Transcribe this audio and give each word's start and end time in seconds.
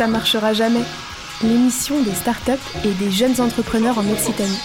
ça 0.00 0.06
marchera 0.06 0.54
jamais. 0.54 0.80
L'émission 1.42 2.00
des 2.00 2.14
startups 2.14 2.52
et 2.86 2.92
des 2.94 3.10
jeunes 3.10 3.38
entrepreneurs 3.38 3.98
en 3.98 4.10
Occitanie. 4.10 4.58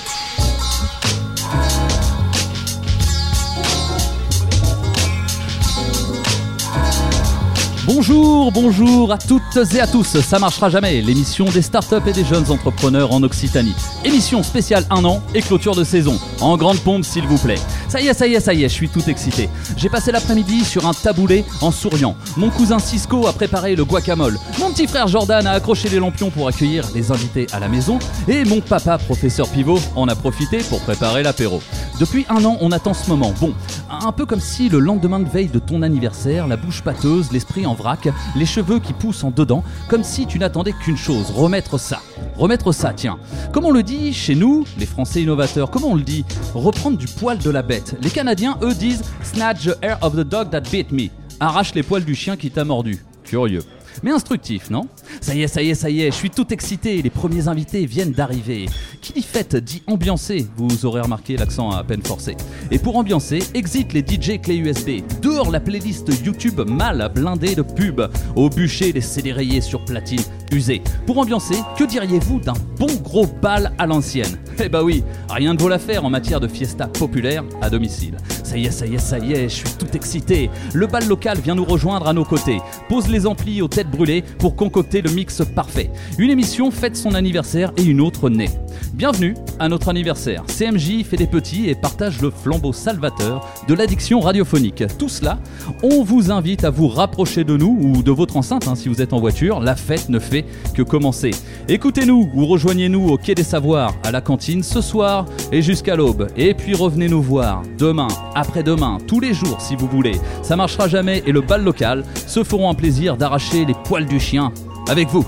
Bonjour, 7.86 8.50
bonjour 8.54 9.12
à 9.12 9.18
toutes 9.18 9.58
et 9.74 9.82
à 9.82 9.88
tous, 9.88 10.22
ça 10.22 10.40
marchera 10.40 10.70
jamais, 10.70 11.02
l'émission 11.02 11.44
des 11.44 11.62
startups 11.62 12.08
et 12.08 12.14
des 12.14 12.24
jeunes 12.24 12.50
entrepreneurs 12.50 13.12
en 13.12 13.22
Occitanie. 13.22 13.76
Émission 14.06 14.42
spéciale 14.42 14.86
un 14.90 15.04
an 15.04 15.22
et 15.34 15.42
clôture 15.42 15.76
de 15.76 15.84
saison, 15.84 16.18
en 16.40 16.56
grande 16.56 16.80
pompe 16.80 17.04
s'il 17.04 17.28
vous 17.28 17.38
plaît. 17.38 17.60
Ça 17.96 18.02
y 18.02 18.08
est, 18.08 18.14
ça 18.14 18.28
y 18.28 18.34
est, 18.34 18.40
ça 18.42 18.54
y 18.54 18.62
est, 18.66 18.68
je 18.68 18.74
suis 18.74 18.90
tout 18.90 19.10
excité. 19.10 19.48
J'ai 19.78 19.88
passé 19.88 20.12
l'après-midi 20.12 20.66
sur 20.66 20.86
un 20.86 20.94
taboulet 20.94 21.46
en 21.62 21.72
souriant. 21.72 22.18
Mon 22.36 22.50
cousin 22.50 22.78
Cisco 22.78 23.26
a 23.26 23.32
préparé 23.32 23.74
le 23.74 23.86
guacamole. 23.86 24.38
Mon 24.60 24.70
petit 24.72 24.86
frère 24.86 25.08
Jordan 25.08 25.48
a 25.48 25.52
accroché 25.52 25.88
les 25.88 26.00
lampions 26.00 26.30
pour 26.30 26.50
accueillir 26.50 26.86
les 26.94 27.14
invités 27.14 27.48
à 27.54 27.62
la 27.62 27.70
maison. 27.70 27.98
Et 28.28 28.44
mon 28.44 28.60
papa, 28.60 28.98
professeur 28.98 29.48
Pivot, 29.48 29.80
en 29.96 30.10
a 30.10 30.16
profité 30.16 30.58
pour 30.58 30.82
préparer 30.82 31.24
l'apéro. 31.24 31.62
Depuis 31.98 32.26
un 32.28 32.44
an, 32.44 32.58
on 32.60 32.74
attend 32.74 32.94
ce 32.94 33.10
moment. 33.10 33.34
Bon, 33.40 33.54
un 33.90 34.12
peu 34.12 34.26
comme 34.26 34.42
si 34.42 34.68
le 34.68 34.80
lendemain 34.80 35.22
de 35.22 35.30
veille 35.30 35.48
de 35.48 35.60
ton 35.60 35.82
anniversaire, 35.82 36.48
la 36.48 36.58
bouche 36.58 36.82
pâteuse, 36.82 37.32
l'esprit 37.32 37.66
en 37.66 37.76
vrac, 37.76 38.10
les 38.36 38.46
cheveux 38.46 38.80
qui 38.80 38.92
poussent 38.92 39.24
en 39.24 39.32
dedans, 39.32 39.64
comme 39.88 40.04
si 40.04 40.26
tu 40.26 40.38
n'attendais 40.38 40.74
qu'une 40.74 40.98
chose, 40.98 41.32
remettre 41.34 41.78
ça. 41.78 42.02
Remettre 42.36 42.74
ça, 42.74 42.92
tiens. 42.94 43.18
Comme 43.54 43.64
on 43.64 43.72
le 43.72 43.84
dit 43.84 44.12
chez 44.12 44.36
nous, 44.36 44.66
les 44.78 44.86
Français 44.86 45.22
innovateurs, 45.22 45.72
comment 45.72 45.92
on 45.92 45.96
le 45.96 46.04
dit? 46.04 46.26
Reprendre 46.54 46.98
du 46.98 47.08
poil 47.08 47.38
de 47.38 47.50
la 47.50 47.62
bête. 47.62 47.85
Les 48.02 48.10
Canadiens, 48.10 48.58
eux, 48.62 48.74
disent 48.74 49.04
Snatch 49.24 49.66
the 49.66 49.76
hair 49.82 49.98
of 50.02 50.16
the 50.16 50.24
dog 50.24 50.50
that 50.52 50.62
bit 50.72 50.92
me. 50.92 51.10
Arrache 51.40 51.74
les 51.74 51.84
poils 51.84 52.06
du 52.06 52.16
chien 52.16 52.38
qui 52.38 52.52
t'a 52.52 52.64
mordu. 52.64 53.04
Curieux. 53.24 53.64
Mais 54.04 54.12
instructif, 54.12 54.70
non? 54.70 54.88
Ça 55.22 55.36
y 55.36 55.44
est, 55.44 55.48
ça 55.48 55.62
y 55.62 55.70
est, 55.70 55.76
ça 55.76 55.90
y 55.90 56.02
est, 56.02 56.12
je 56.12 56.16
suis 56.16 56.30
tout 56.30 56.54
excité, 56.54 57.02
les 57.02 57.10
premiers 57.10 57.48
invités 57.48 57.86
viennent 57.86 58.12
d'arriver. 58.12 58.68
Qui 59.02 59.14
dit 59.14 59.22
fête 59.22 59.56
dit 59.56 59.84
ambiancer, 59.88 60.48
vous 60.58 60.86
aurez 60.86 61.02
remarqué 61.02 61.38
l'accent 61.38 61.72
à 61.72 61.84
peine 61.84 62.04
forcé. 62.04 62.36
Et 62.72 62.80
pour 62.80 62.98
ambiancer, 62.98 63.40
exit 63.54 63.94
les 63.94 64.02
DJ 64.02 64.40
clés 64.42 64.58
USB, 64.58 65.02
dehors 65.22 65.52
la 65.52 65.60
playlist 65.60 66.08
YouTube 66.26 66.62
mal 66.68 67.12
blindée 67.14 67.56
de 67.56 67.62
pubs, 67.62 68.10
au 68.36 68.50
bûcher 68.50 68.92
les 68.92 69.02
CD 69.02 69.26
sur 69.62 69.84
platine 69.86 70.22
usée. 70.52 70.82
Pour 71.06 71.18
ambiancer, 71.18 71.56
que 71.78 71.84
diriez-vous 71.84 72.40
d'un 72.40 72.54
bon 72.78 72.94
gros 73.04 73.28
bal 73.28 73.74
à 73.78 73.86
l'ancienne? 73.86 74.38
Eh 74.64 74.70
bah 74.70 74.84
oui, 74.84 75.04
rien 75.30 75.54
ne 75.54 75.60
vaut 75.60 75.70
l'affaire 75.70 76.06
en 76.06 76.10
matière 76.10 76.40
de 76.40 76.48
fiesta 76.48 76.88
populaire 76.88 77.44
à 77.62 77.70
domicile. 77.70 78.18
Ça 78.46 78.58
y 78.58 78.66
est, 78.66 78.72
ça 78.72 78.86
y 78.86 78.94
est, 78.94 79.00
ça 79.00 79.18
y 79.18 79.34
est, 79.34 79.50
je 79.50 79.56
suis 79.56 79.70
tout 79.80 79.88
excité. 79.96 80.52
Le 80.72 80.86
bal 80.86 81.08
local 81.08 81.40
vient 81.40 81.56
nous 81.56 81.66
rejoindre 81.66 82.08
à 82.08 82.14
nos 82.14 82.24
côtés. 82.24 82.60
Pose 82.88 83.08
les 83.08 83.26
amplis 83.26 83.64
aux 83.64 83.68
têtes 83.68 83.90
brûlées 83.90 84.24
pour 84.38 84.56
concocter 84.56 85.02
le 85.02 85.10
mix 85.10 85.42
parfait. 85.56 85.90
Une 86.20 86.30
émission 86.30 86.70
fête 86.70 86.96
son 86.96 87.16
anniversaire 87.16 87.72
et 87.76 87.84
une 87.84 88.02
autre 88.02 88.30
naît. 88.30 88.52
Bienvenue 88.94 89.34
à 89.58 89.68
notre 89.68 89.90
anniversaire. 89.90 90.44
CMJ 90.46 91.04
fait 91.04 91.18
des 91.18 91.26
petits 91.26 91.70
et 91.70 91.76
partage 91.76 92.22
le 92.22 92.30
flambeau 92.30 92.72
salvateur 92.72 93.50
de 93.68 93.74
l'addiction 93.74 94.20
radiophonique. 94.20 94.84
Tout 95.00 95.10
cela, 95.10 95.40
on 95.82 96.04
vous 96.04 96.32
invite 96.32 96.66
à 96.66 96.70
vous 96.70 96.88
rapprocher 96.88 97.44
de 97.44 97.58
nous 97.58 97.80
ou 97.82 98.04
de 98.04 98.12
votre 98.12 98.38
enceinte 98.38 98.68
hein, 98.68 98.76
si 98.76 98.90
vous 98.90 99.02
êtes 99.02 99.14
en 99.14 99.20
voiture. 99.20 99.60
La 99.60 99.76
fête 99.76 100.08
ne 100.10 100.20
fait 100.20 100.46
que 100.76 100.84
commencer. 100.84 101.32
Écoutez-nous 101.68 102.30
ou 102.36 102.46
rejoignez-nous 102.46 103.08
au 103.08 103.18
Quai 103.18 103.34
des 103.34 103.44
Savoirs, 103.44 103.96
à 104.04 104.12
la 104.12 104.22
cantine 104.22 104.62
ce 104.62 104.82
soir 104.82 105.26
et 105.52 105.64
jusqu'à 105.64 105.96
l'aube. 105.96 106.28
Et 106.38 106.54
puis 106.54 106.76
revenez 106.76 107.10
nous 107.10 107.24
voir 107.24 107.64
demain, 107.80 108.08
après-demain, 108.36 109.00
tous 109.08 109.20
les 109.20 109.34
jours 109.34 109.60
si 109.60 109.76
vous 109.76 109.88
voulez. 109.88 110.20
Ça 110.44 110.56
marchera 110.56 110.88
jamais 110.88 111.24
et 111.26 111.32
le 111.32 111.42
bal 111.42 111.64
local 111.64 112.04
se 112.28 112.44
feront 112.44 112.70
un 112.70 112.76
plaisir 112.76 113.18
d'arracher 113.18 113.66
les 113.66 113.74
poils 113.86 114.06
du 114.06 114.20
chien 114.20 114.52
avec 114.88 115.08
vous. 115.10 115.26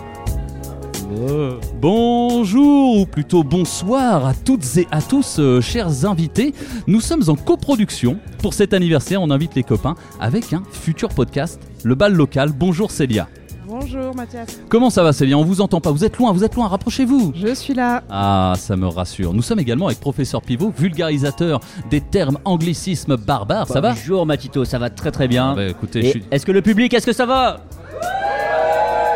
Bonjour, 1.81 2.99
ou 2.99 3.05
plutôt 3.05 3.43
bonsoir 3.43 4.26
à 4.26 4.33
toutes 4.33 4.77
et 4.77 4.87
à 4.92 5.02
tous, 5.02 5.37
euh, 5.39 5.61
chers 5.61 6.05
invités. 6.05 6.54
Nous 6.86 7.02
sommes 7.02 7.23
en 7.27 7.36
coproduction. 7.36 8.20
Pour 8.39 8.54
cet 8.54 8.73
anniversaire, 8.73 9.21
on 9.21 9.31
invite 9.31 9.55
les 9.55 9.64
copains 9.64 9.95
avec 10.20 10.54
un 10.54 10.64
futur 10.71 11.10
podcast, 11.10 11.60
Le 11.83 11.95
Bal 11.95 12.14
Local. 12.14 12.52
Bonjour 12.52 12.92
Célia. 12.92 13.27
Bonjour 13.67 14.16
Mathias. 14.16 14.61
Comment 14.70 14.89
ça 14.89 15.04
va 15.04 15.11
Célia 15.11 15.38
On 15.38 15.44
vous 15.44 15.60
entend 15.60 15.82
pas, 15.82 15.92
vous 15.92 16.05
êtes 16.05 16.17
loin, 16.17 16.32
vous 16.32 16.45
êtes 16.45 16.55
loin, 16.55 16.70
rapprochez-vous. 16.70 17.33
Je 17.36 17.54
suis 17.54 17.73
là. 17.73 18.02
Ah, 18.10 18.54
ça 18.58 18.78
me 18.78 18.88
rassure. 18.88 19.33
Nous 19.33 19.42
sommes 19.42 19.60
également 19.60 19.88
avec 19.88 20.00
professeur 20.00 20.42
Pivot, 20.42 20.73
vulgarisateur 20.78 21.60
des 21.89 22.00
termes 22.00 22.38
anglicismes 22.45 23.17
barbares. 23.17 23.67
Ça 23.67 23.82
va? 23.82 23.92
Bonjour 23.92 24.26
Matito, 24.26 24.64
ça 24.64 24.80
va 24.80 24.89
très 24.89 25.11
très 25.11 25.28
bien. 25.28 25.50
Ah 25.52 25.55
bah, 25.55 25.66
écoutez, 25.66 26.00
Et 26.00 26.05
je 26.05 26.10
suis... 26.11 26.23
Est-ce 26.32 26.45
que 26.45 26.54
le 26.54 26.61
public, 26.61 26.94
est-ce 26.94 27.05
que 27.05 27.14
ça 27.14 27.26
va? 27.26 27.60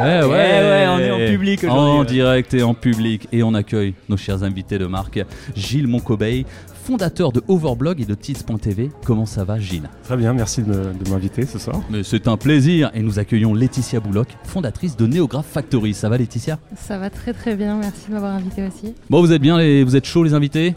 Eh 0.02 0.04
ouais, 0.04 0.26
ouais, 0.26 0.86
on 0.90 1.00
est 1.00 1.12
en 1.12 1.32
public 1.32 1.64
aujourd'hui, 1.64 1.80
En 1.80 2.00
ouais. 2.00 2.06
direct 2.06 2.54
et 2.56 2.64
en 2.64 2.74
public. 2.74 3.28
Et 3.32 3.44
on 3.44 3.54
accueille 3.54 3.94
nos 4.10 4.18
chers 4.18 4.44
invités 4.44 4.80
de 4.80 4.88
marque, 4.88 5.24
Gilles 5.56 5.88
Moncobeil, 5.88 6.46
fondateur 6.81 7.31
de 7.31 7.42
Overblog 7.47 8.02
et 8.02 8.06
de 8.06 8.16
Tits.tv. 8.16 8.90
Comment 9.06 9.25
ça 9.25 9.44
va, 9.44 9.59
Gilles 9.59 9.90
Très 10.03 10.18
bien, 10.18 10.34
merci 10.34 10.64
de 10.64 11.09
m'inviter 11.09 11.46
ce 11.46 11.59
soir. 11.59 11.81
Mais 11.90 12.03
c'est 12.03 12.28
un 12.28 12.38
plaisir. 12.38 12.92
Et 12.94 13.02
nous 13.02 13.19
accueillons 13.19 13.53
Laetitia 13.53 14.00
Bouloc, 14.00 14.28
fondatrice 14.44 14.97
de 14.97 15.06
Néographe 15.06 15.46
Factory. 15.46 15.94
Ça 15.94 16.09
va, 16.09 16.18
Laetitia? 16.18 16.59
Ça 16.75 16.97
va 16.97 17.09
très 17.09 17.34
très 17.34 17.56
bien, 17.56 17.78
merci 17.78 18.08
de 18.08 18.14
m'avoir 18.14 18.34
invité 18.34 18.68
aussi. 18.68 18.94
Bon, 19.09 19.22
vous 19.22 19.31
êtes 19.31 19.41
bien, 19.41 19.58
les... 19.58 19.84
vous 19.84 19.96
êtes 19.96 20.06
chauds, 20.06 20.24
les 20.24 20.34
invités? 20.34 20.75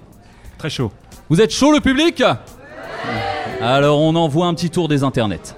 Très 0.59 0.71
chaud. 0.71 0.93
Vous 1.29 1.41
êtes 1.41 1.51
chaud, 1.51 1.73
le 1.73 1.81
public? 1.81 2.23
Alors, 3.61 4.01
on 4.01 4.15
envoie 4.15 4.47
un 4.47 4.55
petit 4.55 4.71
tour 4.71 4.89
des 4.89 5.03
internets. 5.03 5.57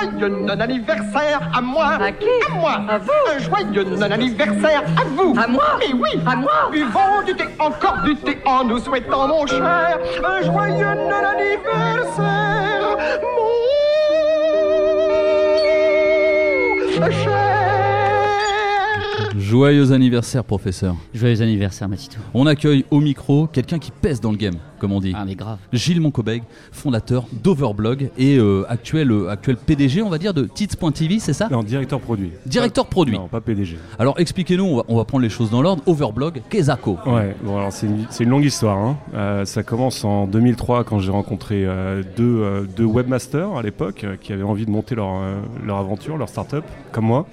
Un 0.00 0.10
joyeux 0.10 0.28
non-anniversaire 0.28 1.40
à 1.54 1.60
moi. 1.60 1.86
À 2.00 2.12
qui 2.12 2.26
À 2.48 2.54
moi. 2.54 2.72
À 2.88 2.98
vous. 2.98 3.10
Un 3.34 3.38
joyeux 3.38 3.84
non-anniversaire 3.84 4.82
à 4.96 5.04
vous. 5.04 5.34
À 5.36 5.46
moi. 5.46 5.64
Mais 5.80 5.92
oui. 5.92 6.20
À 6.26 6.36
moi. 6.36 6.68
Buvons 6.70 7.22
du 7.26 7.34
thé, 7.34 7.44
encore 7.58 7.98
du 8.04 8.14
thé 8.16 8.38
en 8.44 8.64
nous 8.64 8.78
souhaitant, 8.78 9.26
mon 9.28 9.46
cher, 9.46 9.98
un 10.24 10.42
joyeux 10.42 10.94
non-anniversaire, 10.94 12.96
mon 17.00 17.10
cher. 17.10 17.47
Joyeux 19.52 19.92
anniversaire, 19.92 20.44
professeur. 20.44 20.94
Joyeux 21.14 21.40
anniversaire 21.40 21.88
Matito. 21.88 22.18
On 22.34 22.44
accueille 22.46 22.84
au 22.90 23.00
micro 23.00 23.46
quelqu'un 23.46 23.78
qui 23.78 23.90
pèse 23.90 24.20
dans 24.20 24.30
le 24.30 24.36
game, 24.36 24.56
comme 24.78 24.92
on 24.92 25.00
dit. 25.00 25.14
Ah 25.16 25.24
mais 25.24 25.36
grave. 25.36 25.56
Gilles 25.72 26.02
Moncobeg, 26.02 26.42
fondateur 26.70 27.24
d'Overblog 27.32 28.10
et 28.18 28.36
euh, 28.36 28.66
actuel, 28.68 29.10
euh, 29.10 29.30
actuel 29.30 29.56
PDG, 29.56 30.02
on 30.02 30.10
va 30.10 30.18
dire, 30.18 30.34
de 30.34 30.44
Tits.tv, 30.44 31.18
c'est 31.18 31.32
ça? 31.32 31.48
Non, 31.50 31.62
directeur 31.62 31.98
produit. 31.98 32.30
Directeur 32.44 32.84
Pas- 32.84 32.90
produit. 32.90 33.16
Non, 33.16 33.26
pas 33.28 33.40
PDG. 33.40 33.78
Alors 33.98 34.20
expliquez-nous, 34.20 34.64
on 34.66 34.76
va, 34.76 34.82
on 34.88 34.96
va 34.98 35.06
prendre 35.06 35.22
les 35.22 35.30
choses 35.30 35.50
dans 35.50 35.62
l'ordre. 35.62 35.82
Overblog, 35.86 36.42
Kezako. 36.50 36.98
Ouais, 37.06 37.34
bon 37.42 37.56
alors 37.56 37.72
c'est 37.72 37.86
une, 37.86 38.04
c'est 38.10 38.24
une 38.24 38.30
longue 38.30 38.44
histoire. 38.44 38.76
hein. 38.76 38.98
Euh, 39.14 39.44
ça 39.46 39.62
commence 39.62 40.04
en 40.04 40.26
2003 40.26 40.84
quand 40.84 40.98
j'ai 40.98 41.10
rencontré 41.10 41.64
euh, 41.64 42.02
deux, 42.18 42.42
euh, 42.42 42.66
deux 42.76 42.84
webmasters 42.84 43.56
à 43.56 43.62
l'époque 43.62 44.04
euh, 44.04 44.16
qui 44.20 44.34
avaient 44.34 44.42
envie 44.42 44.66
de 44.66 44.70
monter 44.70 44.94
leur, 44.94 45.08
euh, 45.22 45.36
leur 45.64 45.78
aventure, 45.78 46.18
leur 46.18 46.28
start-up, 46.28 46.64
comme 46.92 47.06
moi. 47.06 47.26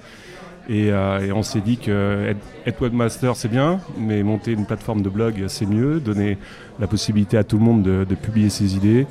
Et, 0.68 0.90
euh, 0.90 1.20
et 1.24 1.32
on 1.32 1.42
s'est 1.42 1.60
dit 1.60 1.76
que 1.76 2.26
être, 2.28 2.40
être 2.66 2.82
webmaster 2.82 3.36
c'est 3.36 3.48
bien, 3.48 3.78
mais 3.98 4.22
monter 4.22 4.52
une 4.52 4.66
plateforme 4.66 5.02
de 5.02 5.08
blog 5.08 5.44
c'est 5.46 5.66
mieux, 5.66 6.00
donner 6.00 6.38
la 6.80 6.88
possibilité 6.88 7.38
à 7.38 7.44
tout 7.44 7.58
le 7.58 7.64
monde 7.64 7.82
de, 7.82 8.04
de 8.08 8.14
publier 8.16 8.50
ses 8.50 8.74
idées 8.74 9.06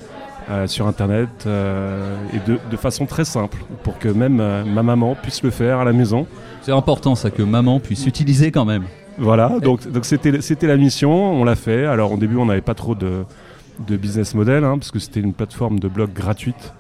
euh, 0.49 0.67
sur 0.67 0.85
internet 0.85 1.29
euh, 1.45 2.17
et 2.33 2.49
de, 2.49 2.59
de 2.69 2.77
façon 2.77 3.05
très 3.05 3.23
simple 3.23 3.57
pour 3.83 3.97
que 3.99 4.09
même 4.09 4.35
ma 4.65 4.83
maman 4.83 5.15
puisse 5.15 5.44
le 5.44 5.49
faire 5.49 5.79
à 5.79 5.85
la 5.85 5.94
maison. 5.94 6.27
C'est 6.61 6.73
important 6.73 7.15
ça 7.15 7.31
que 7.31 7.41
maman 7.41 7.79
puisse 7.79 8.05
utiliser 8.05 8.51
quand 8.51 8.65
même. 8.65 8.83
Voilà, 9.17 9.59
donc 9.61 9.89
donc 9.89 10.03
c'était 10.03 10.41
c'était 10.41 10.67
la 10.67 10.75
mission, 10.75 11.39
on 11.39 11.45
l'a 11.45 11.55
fait. 11.55 11.85
Alors 11.85 12.11
au 12.11 12.17
début, 12.17 12.35
on 12.35 12.47
n'avait 12.47 12.59
pas 12.59 12.73
trop 12.73 12.95
de, 12.95 13.23
de 13.88 13.95
business 13.97 14.35
model, 14.35 14.65
hein, 14.65 14.77
parce 14.77 14.91
que 14.91 14.99
c'était 14.99 15.21
une 15.21 15.33
plateforme 15.33 15.79
de 15.79 15.88
blog 15.88 16.12
gratuite, 16.13 16.74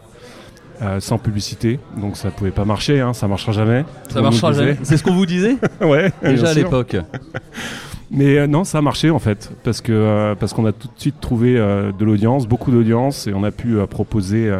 euh, 0.81 0.99
sans 0.99 1.17
publicité, 1.17 1.79
donc 1.97 2.17
ça 2.17 2.31
pouvait 2.31 2.51
pas 2.51 2.65
marcher, 2.65 2.99
hein, 2.99 3.13
ça 3.13 3.27
marchera 3.27 3.51
jamais. 3.51 3.85
Ça 4.09 4.21
marchera 4.21 4.53
jamais. 4.53 4.77
C'est 4.83 4.97
ce 4.97 5.03
qu'on 5.03 5.13
vous 5.13 5.25
disait 5.25 5.57
ouais, 5.81 6.11
déjà 6.23 6.49
à 6.49 6.53
l'époque. 6.53 6.97
Mais 8.11 8.37
euh, 8.37 8.47
non, 8.47 8.63
ça 8.63 8.77
a 8.77 8.81
marché 8.81 9.09
en 9.09 9.19
fait, 9.19 9.51
parce 9.63 9.81
que 9.81 9.91
euh, 9.91 10.35
parce 10.35 10.53
qu'on 10.53 10.65
a 10.65 10.71
tout 10.71 10.87
de 10.87 10.99
suite 10.99 11.19
trouvé 11.19 11.55
de 11.55 12.05
l'audience, 12.05 12.47
beaucoup 12.47 12.71
d'audience, 12.71 13.27
et 13.27 13.33
on 13.33 13.43
a 13.43 13.51
pu 13.51 13.77
proposer 13.89 14.53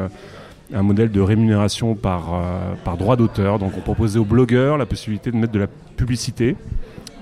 un 0.74 0.82
modèle 0.82 1.12
de 1.12 1.22
rémunération 1.22 1.96
par 1.96 2.42
par 2.84 2.98
droit 2.98 3.16
d'auteur. 3.16 3.60
Donc 3.60 3.74
on 3.78 3.82
proposait 3.82 4.20
aux 4.20 4.26
blogueurs 4.26 4.78
la 4.78 4.86
possibilité 4.86 5.32
de 5.32 5.38
mettre 5.38 5.54
de 5.54 5.60
la 5.60 5.68
publicité 5.98 6.56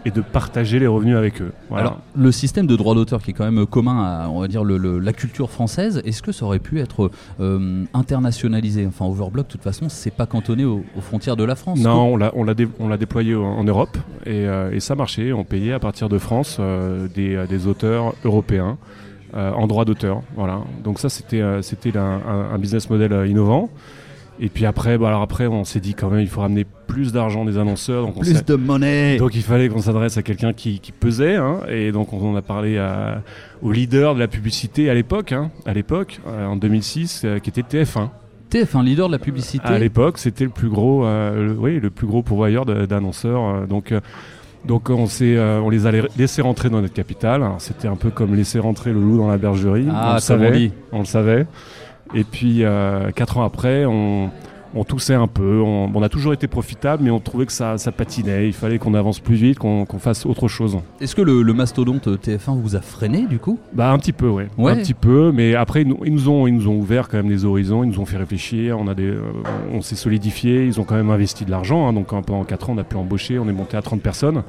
et 0.05 0.11
de 0.11 0.21
partager 0.21 0.79
les 0.79 0.88
revenus 0.88 1.15
avec 1.15 1.41
eux. 1.41 1.51
Voilà. 1.69 1.83
Alors, 1.88 2.00
le 2.15 2.31
système 2.31 2.67
de 2.67 2.75
droit 2.75 2.94
d'auteur 2.95 3.21
qui 3.21 3.31
est 3.31 3.33
quand 3.33 3.50
même 3.50 3.65
commun 3.65 4.03
à, 4.03 4.29
on 4.29 4.39
va 4.41 4.47
dire, 4.47 4.63
le- 4.63 4.77
le- 4.77 5.00
la 5.00 5.13
culture 5.13 5.50
française, 5.50 6.01
est-ce 6.05 6.21
que 6.21 6.31
ça 6.31 6.45
aurait 6.45 6.59
pu 6.59 6.79
être 6.79 7.09
euh, 7.39 7.83
internationalisé? 7.94 8.85
Enfin, 8.85 9.05
Overblog, 9.05 9.45
de 9.45 9.51
toute 9.51 9.63
façon, 9.63 9.88
c'est 9.89 10.11
pas 10.11 10.25
cantonné 10.25 10.65
aux, 10.65 10.83
aux 10.97 11.01
frontières 11.01 11.35
de 11.35 11.44
la 11.44 11.55
France. 11.55 11.79
Non, 11.79 12.13
on 12.13 12.17
l'a, 12.17 12.31
dé- 12.53 12.67
déployé 12.97 13.35
en, 13.35 13.44
en 13.44 13.63
Europe 13.63 13.97
et, 14.25 14.45
euh, 14.47 14.71
et 14.71 14.79
ça 14.79 14.95
marchait. 14.95 15.31
On 15.33 15.44
payait 15.44 15.73
à 15.73 15.79
partir 15.79 16.09
de 16.09 16.17
France 16.17 16.57
euh, 16.59 17.07
des, 17.13 17.35
euh, 17.35 17.45
des 17.47 17.67
auteurs 17.67 18.13
européens 18.25 18.77
euh, 19.35 19.51
en 19.53 19.67
droit 19.67 19.85
d'auteur. 19.85 20.21
Voilà. 20.35 20.59
Donc 20.83 20.99
ça, 20.99 21.09
c'était, 21.09 21.41
euh, 21.41 21.61
un, 21.95 22.21
un- 22.53 22.53
business 22.59 22.89
model 22.89 23.13
euh, 23.13 23.27
innovant. 23.27 23.69
Et 24.39 24.50
puis 24.50 24.65
après, 24.65 24.97
bah, 24.97 25.09
alors 25.09 25.21
après, 25.21 25.47
on 25.47 25.63
s'est 25.63 25.80
dit 25.80 25.94
quand 25.94 26.09
même, 26.09 26.19
il 26.21 26.27
faut 26.27 26.41
ramener 26.41 26.65
plus 26.88 27.12
d'argent 27.13 27.45
des 27.45 27.57
annonceurs. 27.57 28.06
Donc, 28.06 28.19
Plus 28.19 28.44
de 28.44 28.56
monnaie. 28.56 29.18
donc 29.18 29.35
il 29.35 29.44
fallait 29.44 29.69
qu'on 29.69 29.81
s'adresse 29.81 30.18
à 30.18 30.24
quelqu'un 30.24 30.53
qui, 30.53 30.80
qui 30.80 30.91
pesait, 30.91 31.35
hein, 31.35 31.59
et 31.69 31.91
donc 31.91 32.13
on 32.13 32.31
en 32.31 32.35
a 32.35 32.41
parlé 32.41 32.77
à- 32.77 33.21
au 33.62 33.71
leader 33.71 34.15
de 34.15 34.19
la 34.19 34.27
publicité 34.27 34.89
à 34.89 34.94
l'époque, 34.95 35.31
hein, 35.31 35.51
à 35.65 35.74
l'époque, 35.74 36.19
euh, 36.27 36.47
en 36.47 36.56
2006, 36.56 37.21
euh, 37.25 37.39
qui 37.39 37.50
était 37.51 37.62
TF1. 37.63 38.09
TF1, 38.50 38.83
leader 38.83 39.07
de 39.07 39.13
la 39.13 39.19
publicité. 39.19 39.65
À 39.68 39.80
l'époque, 39.80 40.18
c'était 40.18 40.44
le 40.44 40.50
plus 40.51 40.69
gros, 40.69 41.06
euh, 41.06 41.47
le- 41.47 41.57
oui, 41.57 41.80
le 41.80 41.89
plus 41.89 42.06
gros 42.07 42.21
pourvoyeur 42.24 42.65
d'annonceurs. 42.65 43.44
euh, 43.44 43.65
donc, 43.65 43.91
euh, 43.91 44.00
donc 44.65 44.89
on 44.89 45.07
s'est, 45.07 45.35
euh, 45.38 45.59
on 45.62 45.69
les 45.69 45.85
a 45.88 45.91
laissés 46.18 46.41
rentrer 46.41 46.69
dans 46.69 46.81
notre 46.81 46.94
capitale. 46.94 47.44
C'était 47.59 47.88
un 47.88 47.95
peu 47.95 48.09
comme 48.12 48.35
laisser 48.35 48.59
rentrer 48.59 48.94
le 48.94 49.00
loup 49.00 49.18
dans 49.18 49.27
la 49.27 49.38
bergerie. 49.38 49.88
Ah, 49.91 50.06
on 50.06 50.09
le 50.12 50.15
on 50.18 50.19
savait, 50.19 50.51
dit. 50.51 50.71
on 50.91 51.00
le 51.00 51.06
savait. 51.06 51.47
Et 52.13 52.24
puis 52.24 52.63
euh, 52.63 53.12
quatre 53.12 53.38
ans 53.38 53.44
après, 53.44 53.86
on, 53.86 54.30
on 54.75 54.83
toussait 54.83 55.13
un 55.15 55.27
peu. 55.27 55.62
On, 55.62 55.92
on 55.94 56.01
a 56.04 56.10
toujours 56.10 56.33
été 56.33 56.48
profitable, 56.48 57.04
mais 57.04 57.10
on 57.12 57.19
trouvait 57.19 57.45
que 57.45 57.51
ça, 57.51 57.77
ça 57.77 57.92
patinait. 57.92 58.48
Il 58.48 58.54
fallait 58.54 58.77
qu'on 58.80 58.94
avance 58.94 59.19
plus 59.19 59.36
vite, 59.36 59.60
qu'on 59.60 59.86
fasse 60.00 60.25
autre 60.25 60.48
chose. 60.48 60.77
Est-ce 61.01 61.15
que 61.15 61.21
le, 61.21 61.42
le 61.42 61.54
mastodonte 61.54 62.07
TF1 62.07 62.60
vous 62.62 62.75
a 62.75 62.81
freiné 62.81 63.25
du 63.27 63.39
coup? 63.39 63.57
Bah 63.74 63.92
un 63.92 63.98
petit 63.98 64.13
peu, 64.13 64.27
ouais. 64.30 64.48
Ouais. 64.57 64.71
Un 64.71 64.75
petit 64.75 64.94
peu, 64.94 65.31
mais 65.31 65.56
après 65.56 65.81
ils 65.83 65.88
nous, 65.88 66.00
ils 66.06 66.13
nous 66.13 66.30
ont 66.30 66.45
ils 66.48 66.54
nous 66.54 66.68
ont 66.68 66.75
ouvert 66.77 67.07
quand 67.10 67.18
même 67.18 67.30
des 67.30 67.45
horizons, 67.45 67.83
ils 67.83 67.89
nous 67.89 68.00
ont 68.00 68.06
fait 68.06 68.18
réfléchir, 68.18 68.77
on 68.80 68.88
a 68.88 68.94
des 68.95 69.07
euh, 69.09 69.21
on 69.71 69.81
s'est 69.81 69.95
solidifié, 69.95 70.66
ils 70.66 70.80
ont 70.80 70.83
quand 70.83 70.95
même 70.95 71.09
investi 71.09 71.45
de 71.45 71.51
l'argent, 71.51 71.88
hein, 71.88 71.94
donc 71.94 72.13
euh, 72.13 72.21
pendant 72.21 72.44
4 72.44 72.69
ans 72.69 72.74
on 72.75 72.80
a 72.80 72.83
pu 72.83 72.95
embaucher, 72.95 73.39
on 73.39 73.48
est 73.50 73.54
monté 73.54 73.75
à 73.77 73.81
30 73.81 74.01
personnes, 74.01 74.44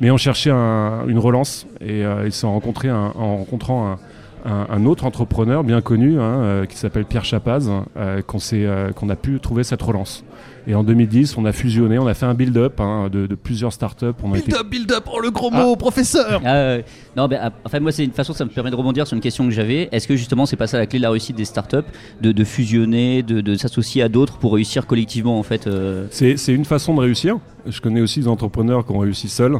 mais 0.00 0.10
on 0.10 0.16
cherchait 0.18 0.50
un- 0.50 1.06
une 1.08 1.18
relance 1.18 1.66
et 1.80 2.04
euh, 2.04 2.22
ils 2.26 2.32
se 2.32 2.40
sont 2.40 2.52
rencontrés 2.52 2.88
un- 2.88 3.12
en 3.16 3.36
rencontrant 3.38 3.86
un, 3.92 3.96
un- 4.44 4.66
un 4.70 4.86
autre 4.86 5.04
entrepreneur 5.04 5.64
bien 5.64 5.80
connu 5.80 6.18
hein, 6.18 6.22
euh, 6.42 6.66
qui 6.66 6.76
s'appelle 6.76 7.04
Pierre 7.04 7.24
Chapaz, 7.24 7.68
euh, 7.96 8.22
qu'on 8.22 8.38
s'est, 8.38 8.64
euh, 8.66 8.90
qu'on 8.92 9.08
a 9.08 9.16
pu 9.16 9.38
trouver 9.40 9.64
cette 9.64 9.82
relance. 9.82 10.24
Et 10.66 10.74
en 10.74 10.84
2010, 10.84 11.38
on 11.38 11.46
a 11.46 11.52
fusionné, 11.52 11.98
on 11.98 12.06
a 12.06 12.12
fait 12.12 12.26
un 12.26 12.34
build-up 12.34 12.78
hein, 12.78 13.08
de, 13.10 13.26
de 13.26 13.34
plusieurs 13.34 13.72
startups. 13.72 14.06
On 14.22 14.34
a 14.34 14.38
été 14.38 14.48
Build 14.50 14.60
up, 14.60 14.66
build 14.70 14.92
up, 14.92 15.04
oh 15.10 15.18
le 15.20 15.30
gros 15.30 15.50
mot, 15.50 15.76
professeur 15.76 16.42
Ah, 16.44 16.52
ouais. 16.76 16.84
non, 17.16 17.26
ben, 17.26 17.40
ah, 17.42 17.50
enfin, 17.64 17.80
moi, 17.80 17.90
c'est 17.90 18.04
une 18.04 18.10
façon, 18.12 18.34
ça 18.34 18.44
me 18.44 18.50
permet 18.50 18.70
de 18.70 18.76
rebondir 18.76 19.06
sur 19.06 19.14
une 19.14 19.22
question 19.22 19.44
que 19.46 19.50
j'avais. 19.50 19.88
Est-ce 19.92 20.06
que 20.06 20.14
justement, 20.16 20.44
c'est 20.44 20.56
pas 20.56 20.66
ça 20.66 20.76
la 20.76 20.86
clé 20.86 20.98
de 20.98 21.04
la 21.04 21.10
réussite 21.10 21.36
des 21.36 21.46
startups, 21.46 21.76
de, 22.20 22.32
de 22.32 22.44
fusionner, 22.44 23.22
de, 23.22 23.40
de 23.40 23.54
s'associer 23.56 24.02
à 24.02 24.10
d'autres 24.10 24.36
pour 24.36 24.52
réussir 24.54 24.86
collectivement, 24.86 25.38
en 25.38 25.42
fait 25.42 25.66
euh, 25.66 26.06
C'est, 26.10 26.36
c'est 26.36 26.52
une 26.52 26.66
façon 26.66 26.94
de 26.94 27.00
réussir. 27.00 27.38
Je 27.66 27.80
connais 27.80 28.02
aussi 28.02 28.20
des 28.20 28.28
entrepreneurs 28.28 28.84
qui 28.84 28.92
ont 28.92 28.98
réussi 28.98 29.28
seuls. 29.30 29.56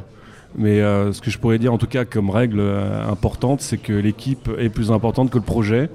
Mais 0.57 0.81
euh, 0.81 1.13
ce 1.13 1.21
que 1.21 1.31
je 1.31 1.39
pourrais 1.39 1.59
dire 1.59 1.73
en 1.73 1.79
tout 1.79 1.87
cas 1.87 2.05
comme 2.05 2.31
règle 2.31 2.61
euh, 2.61 3.07
importante, 3.09 3.61
c'est 3.61 3.79
que 3.79 3.93
l'équipe 3.93 4.49
est 4.59 4.71
plus 4.71 4.91
importante 4.91 5.31
que 5.31 5.39
le 5.39 5.45
projet. 5.45 5.91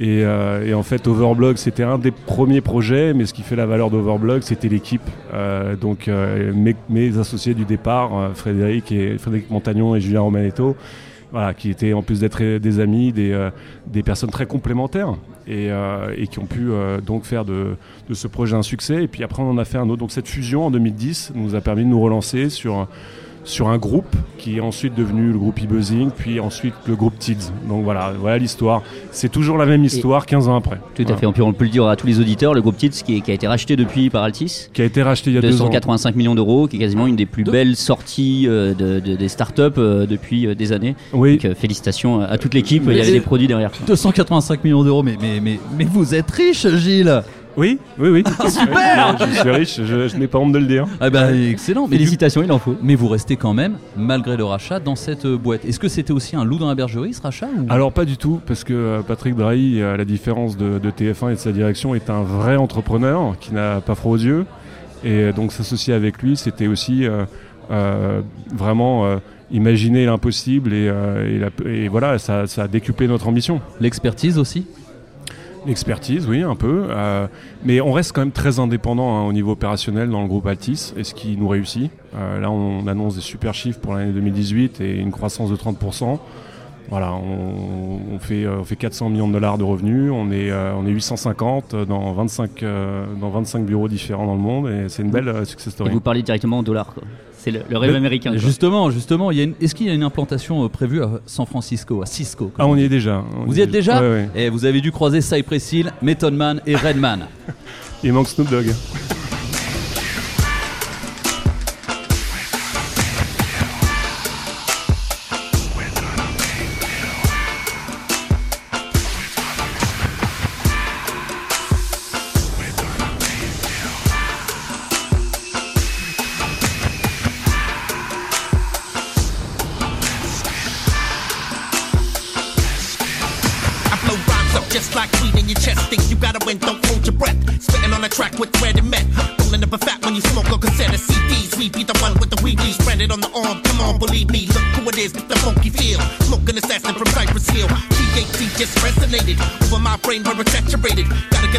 Et, 0.00 0.24
euh, 0.24 0.66
et 0.66 0.74
en 0.74 0.82
fait, 0.82 1.06
Overblog, 1.06 1.56
c'était 1.56 1.84
un 1.84 1.98
des 1.98 2.10
premiers 2.10 2.60
projets, 2.60 3.14
mais 3.14 3.26
ce 3.26 3.32
qui 3.32 3.42
fait 3.42 3.54
la 3.54 3.64
valeur 3.64 3.90
d'Overblog, 3.90 4.42
c'était 4.42 4.68
l'équipe. 4.68 5.08
Donc 5.80 6.08
mes, 6.08 7.18
associés 7.18 7.54
du 7.54 7.64
départ, 7.64 8.32
Frédéric, 8.34 8.90
et, 8.90 9.18
Frédéric 9.18 9.50
Montagnon 9.50 9.94
et 9.94 10.00
Julien 10.00 10.22
Romanetto, 10.22 10.76
voilà, 11.30 11.54
qui 11.54 11.70
étaient 11.70 11.92
en 11.92 12.02
plus 12.02 12.20
d'être 12.20 12.58
des 12.58 12.80
amis, 12.80 13.12
des, 13.12 14.02
personnes 14.04 14.30
très 14.30 14.46
complémentaires 14.46 15.14
et, 15.46 15.70
qui 16.28 16.40
ont 16.40 16.46
pu 16.46 16.70
donc 17.06 17.24
faire 17.24 17.44
de, 17.44 17.76
de 18.08 18.14
ce 18.14 18.26
projet 18.26 18.56
un 18.56 18.62
succès. 18.62 19.04
Et 19.04 19.06
puis 19.06 19.22
après, 19.22 19.44
on 19.44 19.50
en 19.50 19.58
a 19.58 19.64
fait 19.64 19.78
un 19.78 19.88
autre. 19.88 20.00
Donc 20.00 20.10
cette 20.10 20.28
fusion 20.28 20.66
en 20.66 20.72
2010 20.72 21.34
nous 21.36 21.54
a 21.54 21.60
permis 21.60 21.84
de 21.84 21.88
nous 21.88 22.00
relancer 22.00 22.50
sur, 22.50 22.88
sur 23.44 23.68
un 23.68 23.78
groupe 23.78 24.16
qui 24.38 24.56
est 24.56 24.60
ensuite 24.60 24.94
devenu 24.94 25.30
le 25.32 25.38
groupe 25.38 25.58
e-buzzing, 25.62 26.10
puis 26.10 26.40
ensuite 26.40 26.74
le 26.86 26.96
groupe 26.96 27.18
TIDS. 27.18 27.50
Donc 27.68 27.84
voilà, 27.84 28.12
voilà 28.18 28.38
l'histoire. 28.38 28.82
C'est 29.10 29.30
toujours 29.30 29.56
la 29.58 29.66
même 29.66 29.84
histoire 29.84 30.26
15 30.26 30.48
ans 30.48 30.56
après. 30.56 30.76
Tout 30.94 31.02
à 31.02 31.04
Voilà. 31.04 31.18
fait. 31.32 31.42
On 31.42 31.52
peut 31.52 31.64
le 31.64 31.70
dire 31.70 31.86
à 31.86 31.96
tous 31.96 32.06
les 32.06 32.20
auditeurs, 32.20 32.54
le 32.54 32.60
groupe 32.62 32.76
TITS 32.76 33.02
qui, 33.04 33.16
est- 33.16 33.20
qui 33.20 33.30
a 33.30 33.34
été 33.34 33.46
racheté 33.46 33.76
depuis 33.76 34.10
par 34.10 34.22
Altis. 34.24 34.68
Qui 34.72 34.82
a 34.82 34.84
été 34.84 35.02
racheté 35.02 35.30
il 35.30 35.34
y 35.34 35.38
a 35.38 35.40
deux 35.40 35.60
ans. 35.62 35.66
285 35.66 36.16
millions 36.16 36.34
d'euros, 36.34 36.66
qui 36.68 36.76
est 36.76 36.78
quasiment 36.80 37.06
une 37.06 37.16
des 37.16 37.26
plus 37.26 37.44
belles 37.44 37.76
sorties 37.76 38.46
euh, 38.48 38.74
de, 38.74 39.00
de- 39.00 39.16
des 39.16 39.28
startups 39.28 39.62
euh, 39.78 40.06
depuis 40.06 40.46
euh, 40.46 40.54
des 40.54 40.72
années. 40.72 40.94
Oui, 41.12 41.38
Donc 41.38 41.54
félicitations 41.54 42.20
à 42.20 42.38
toute 42.38 42.54
l'équipe, 42.54 42.82
il 42.86 42.96
y 42.96 43.00
avait 43.00 43.12
des 43.12 43.20
produits 43.20 43.46
derrière. 43.46 43.70
285 43.86 44.64
millions 44.64 44.84
d'euros, 44.84 45.02
mais, 45.02 45.16
mais, 45.20 45.40
mais, 45.40 45.58
mais 45.78 45.84
vous 45.84 46.14
êtes 46.14 46.30
riche, 46.30 46.66
Gilles 46.76 47.22
oui, 47.56 47.78
oui, 47.98 48.08
oui. 48.10 48.24
super 48.48 49.16
je, 49.18 49.24
je 49.26 49.38
suis 49.40 49.50
riche, 49.50 49.80
je, 49.82 50.08
je 50.08 50.16
n'ai 50.16 50.26
pas 50.26 50.38
honte 50.38 50.52
de 50.52 50.58
le 50.58 50.66
dire. 50.66 50.86
Ah 51.00 51.10
bah 51.10 51.32
excellent, 51.32 51.82
mais, 51.88 51.96
du- 51.96 52.04
Félicitations, 52.04 52.42
il 52.42 52.50
en 52.52 52.58
faut. 52.58 52.76
mais 52.82 52.94
vous 52.94 53.08
restez 53.08 53.36
quand 53.36 53.54
même, 53.54 53.74
malgré 53.96 54.36
le 54.36 54.44
rachat, 54.44 54.80
dans 54.80 54.96
cette 54.96 55.24
euh, 55.26 55.36
boîte. 55.36 55.64
Est-ce 55.64 55.78
que 55.78 55.88
c'était 55.88 56.12
aussi 56.12 56.36
un 56.36 56.44
loup 56.44 56.58
dans 56.58 56.68
la 56.68 56.74
bergerie, 56.74 57.14
ce 57.14 57.22
rachat 57.22 57.46
ou... 57.46 57.66
Alors 57.70 57.92
pas 57.92 58.04
du 58.04 58.16
tout, 58.16 58.40
parce 58.46 58.64
que 58.64 58.72
euh, 58.72 59.02
Patrick 59.02 59.34
Drahi, 59.36 59.82
à 59.82 59.96
la 59.96 60.04
différence 60.04 60.56
de, 60.56 60.78
de 60.78 60.90
TF1 60.90 61.28
et 61.30 61.34
de 61.34 61.38
sa 61.38 61.52
direction, 61.52 61.94
est 61.94 62.10
un 62.10 62.22
vrai 62.22 62.56
entrepreneur 62.56 63.34
qui 63.40 63.54
n'a 63.54 63.80
pas 63.80 63.94
froid 63.94 64.12
aux 64.12 64.18
yeux. 64.18 64.46
Et 65.04 65.10
euh, 65.10 65.32
donc 65.32 65.52
s'associer 65.52 65.94
avec 65.94 66.22
lui, 66.22 66.36
c'était 66.36 66.66
aussi 66.66 67.06
euh, 67.06 67.24
euh, 67.70 68.20
vraiment 68.54 69.04
euh, 69.06 69.16
imaginer 69.50 70.06
l'impossible 70.06 70.72
et, 70.72 70.88
euh, 70.88 71.28
et 71.28 71.38
la- 71.38 71.70
et 71.70 71.88
voilà, 71.88 72.18
ça, 72.18 72.46
ça 72.46 72.62
a 72.64 72.68
décuplé 72.68 73.06
notre 73.06 73.28
ambition. 73.28 73.60
L'expertise 73.80 74.38
aussi? 74.38 74.66
L'expertise, 75.66 76.26
oui, 76.28 76.42
un 76.42 76.56
peu. 76.56 76.86
euh, 76.90 77.26
mais 77.64 77.80
on 77.80 77.92
reste 77.92 78.12
quand 78.12 78.20
même 78.20 78.32
très 78.32 78.58
indépendant 78.58 79.16
hein, 79.16 79.22
au 79.26 79.32
niveau 79.32 79.52
opérationnel 79.52 80.10
dans 80.10 80.20
le 80.22 80.28
groupe 80.28 80.46
Altis, 80.46 80.92
et 80.96 81.04
ce 81.04 81.14
qui 81.14 81.36
nous 81.36 81.48
réussit. 81.48 81.90
Euh, 82.14 82.40
là, 82.40 82.50
on 82.50 82.86
annonce 82.86 83.14
des 83.16 83.20
super 83.22 83.54
chiffres 83.54 83.80
pour 83.80 83.94
l'année 83.94 84.12
2018 84.12 84.80
et 84.80 84.96
une 84.98 85.10
croissance 85.10 85.50
de 85.50 85.56
30%. 85.56 86.18
Voilà, 86.90 87.14
on, 87.14 88.18
fait, 88.18 88.44
euh, 88.44 88.58
on 88.60 88.64
fait 88.64 88.76
400 88.76 89.08
millions 89.08 89.26
de 89.26 89.32
dollars 89.32 89.56
de 89.56 89.64
revenus, 89.64 90.12
on 90.12 90.30
est, 90.30 90.50
euh, 90.50 90.74
on 90.76 90.86
est 90.86 90.90
850 90.90 91.74
dans 91.88 92.12
25, 92.12 92.62
euh, 92.62 93.06
dans 93.18 93.30
25 93.30 93.64
bureaux 93.64 93.88
différents 93.88 94.26
dans 94.26 94.34
le 94.34 94.40
monde, 94.40 94.68
et 94.68 94.90
c'est 94.90 95.02
une 95.02 95.10
belle 95.10 95.28
euh, 95.28 95.44
success 95.46 95.68
Et 95.68 95.70
story. 95.70 95.90
vous 95.92 96.00
parlez 96.00 96.22
directement 96.22 96.58
en 96.58 96.62
dollars, 96.62 96.92
quoi. 96.92 97.02
C'est 97.44 97.50
le, 97.50 97.60
le 97.68 97.76
rêve 97.76 97.94
américain. 97.94 98.30
quoi. 98.30 98.38
Justement, 98.38 98.90
justement, 98.90 99.30
il 99.30 99.36
y 99.36 99.40
a 99.40 99.44
une- 99.44 99.52
est-ce 99.60 99.74
qu'il 99.74 99.86
y 99.86 99.90
a 99.90 99.92
une 99.92 100.02
implantation 100.02 100.64
euh, 100.64 100.68
prévue 100.70 101.02
à 101.02 101.10
San 101.26 101.44
Francisco, 101.44 102.00
à 102.00 102.06
Cisco 102.06 102.50
Ah, 102.58 102.66
on 102.66 102.74
y 102.74 102.84
est 102.84 102.88
déjà. 102.88 103.22
on 103.38 103.44
Vous 103.44 103.58
y 103.58 103.60
êtes 103.60 103.70
déjà 103.70 104.00
Ouais, 104.00 104.08
ouais. 104.08 104.28
Et 104.34 104.48
vous 104.48 104.64
avez 104.64 104.80
dû 104.80 104.90
croiser 104.90 105.20
Cypress 105.20 105.70
Hill, 105.72 105.92
Method 106.00 106.32
Man 106.32 106.62
et 106.66 106.74
Redman. 106.74 107.26
Il 108.02 108.14
manque 108.14 108.28
Snoop 108.28 108.48
Dogg. 108.50 108.66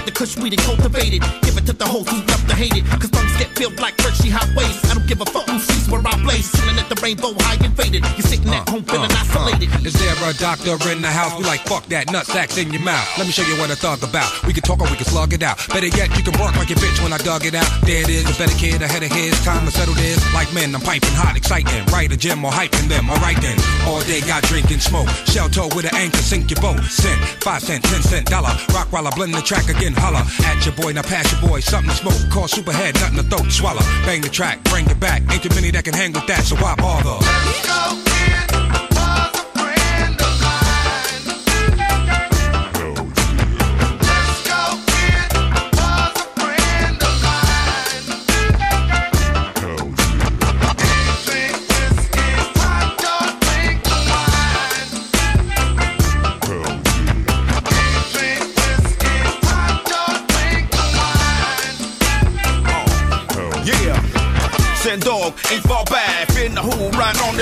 The 0.05 0.12
kush 0.12 0.38
weed 0.38 0.53
and 0.53 0.62
cultivate 0.62 1.13
it. 1.13 1.21
Give 1.41 1.57
it 1.57 1.65
to 1.65 1.74
the 1.74 1.85
hoes 1.85 2.07
who 2.07 2.21
love 2.29 2.45
to 2.47 2.55
hate 2.55 2.77
it. 2.77 2.85
Cause 3.01 3.12
lungs 3.13 3.35
get 3.38 3.50
filled 3.57 3.79
like 3.79 4.00
Hershey 4.00 4.29
highways. 4.29 4.77
I 4.85 4.93
don't 4.93 5.07
give 5.07 5.19
a 5.19 5.25
fuck 5.25 5.50
who 5.50 5.57
sees 5.59 5.89
where 5.89 6.01
I 6.05 6.13
blaze. 6.21 6.51
Chilling 6.53 6.77
at 6.77 6.88
the 6.88 6.95
rainbow 7.01 7.33
high 7.41 7.57
and 7.65 7.75
faded. 7.75 8.05
You're 8.15 8.29
sitting 8.29 8.44
at 8.88 8.98
home 8.98 9.10
feeling 9.10 9.12
uh, 9.12 9.15
uh. 9.15 9.25
isolated. 9.25 9.86
Is 9.86 9.94
there 9.94 10.15
a 10.30 10.34
doctor 10.34 10.77
in 10.89 11.01
the 11.01 11.10
house? 11.12 11.38
We 11.38 11.46
like 11.46 11.62
fuck 11.62 11.86
that 11.88 12.12
nut 12.12 12.25
sacks 12.25 12.58
in 12.58 12.72
your 12.72 12.82
mouth. 12.82 13.08
Let 13.18 13.27
me 13.27 13.34
show 13.34 13.44
you 13.44 13.58
what 13.58 13.72
I 13.72 13.75
thug 13.75 14.04
about. 14.04 14.30
We 14.46 14.54
can 14.54 14.63
talk 14.63 14.80
or 14.80 14.89
we 14.89 14.96
can 14.96 15.06
slug 15.06 15.34
it 15.34 15.44
out. 15.44 15.58
Better 15.70 15.88
yet, 15.88 16.15
you 16.18 16.24
can 16.24 16.34
bark 16.38 16.56
like 16.56 16.70
a 16.70 16.77
bitch 16.77 17.01
when 17.04 17.13
I 17.13 17.18
dug 17.18 17.46
it 17.46 17.56
out. 17.56 17.68
There 17.84 18.01
it 18.01 18.10
is, 18.10 18.25
a 18.25 18.36
better 18.38 18.56
kid 18.58 18.82
ahead 18.82 19.04
of 19.04 19.12
his 19.12 19.34
time 19.44 19.65
to 19.65 19.72
settle 19.72 19.94
this. 19.96 20.22
Like 20.34 20.51
men, 20.54 20.74
I'm 20.75 20.82
piping 20.82 21.13
hot, 21.13 21.36
exciting. 21.36 21.86
Right 21.92 22.12
a 22.12 22.18
gym 22.18 22.44
or 22.44 22.51
hyping 22.51 22.88
them. 22.88 23.10
Alright 23.10 23.39
then, 23.42 23.58
all 23.86 24.01
day 24.01 24.22
got 24.22 24.44
drinking 24.44 24.80
smoke. 24.80 25.10
Shell 25.30 25.50
toe 25.50 25.70
with 25.75 25.86
an 25.86 25.96
anchor, 25.96 26.22
sink 26.22 26.50
your 26.50 26.62
boat. 26.62 26.82
Cent, 26.86 27.20
five 27.42 27.62
cent, 27.62 27.84
ten 27.84 28.01
cent, 28.01 28.27
dollar. 28.27 28.54
Rock 28.74 28.92
while 28.92 29.08
I 29.08 29.12
blend 29.15 29.34
the 29.34 29.42
track 29.42 29.70
again, 29.70 29.94
holla. 29.94 30.25
At 30.46 30.65
your 30.65 30.75
boy, 30.75 30.94
now 30.94 31.04
pass 31.04 31.30
your 31.32 31.42
boy. 31.50 31.60
Something 31.60 31.92
to 31.92 31.98
smoke. 31.98 32.22
Call 32.32 32.48
superhead, 32.48 32.96
nothing 33.01 33.18
to 33.18 33.24
throat, 33.24 33.51
swallow. 33.51 33.84
Bang 34.06 34.22
the 34.22 34.30
track, 34.30 34.63
bring 34.65 34.86
it 34.89 35.00
back. 35.00 35.22
Ain't 35.32 35.44
too 35.44 35.54
many 35.56 35.72
that 35.72 35.84
can 35.84 35.94
hang 35.94 36.13
with 36.13 36.27
that, 36.27 36.44
so 36.44 36.56
why 36.58 36.75
bother? 36.75 37.18
ain't 37.25 38.14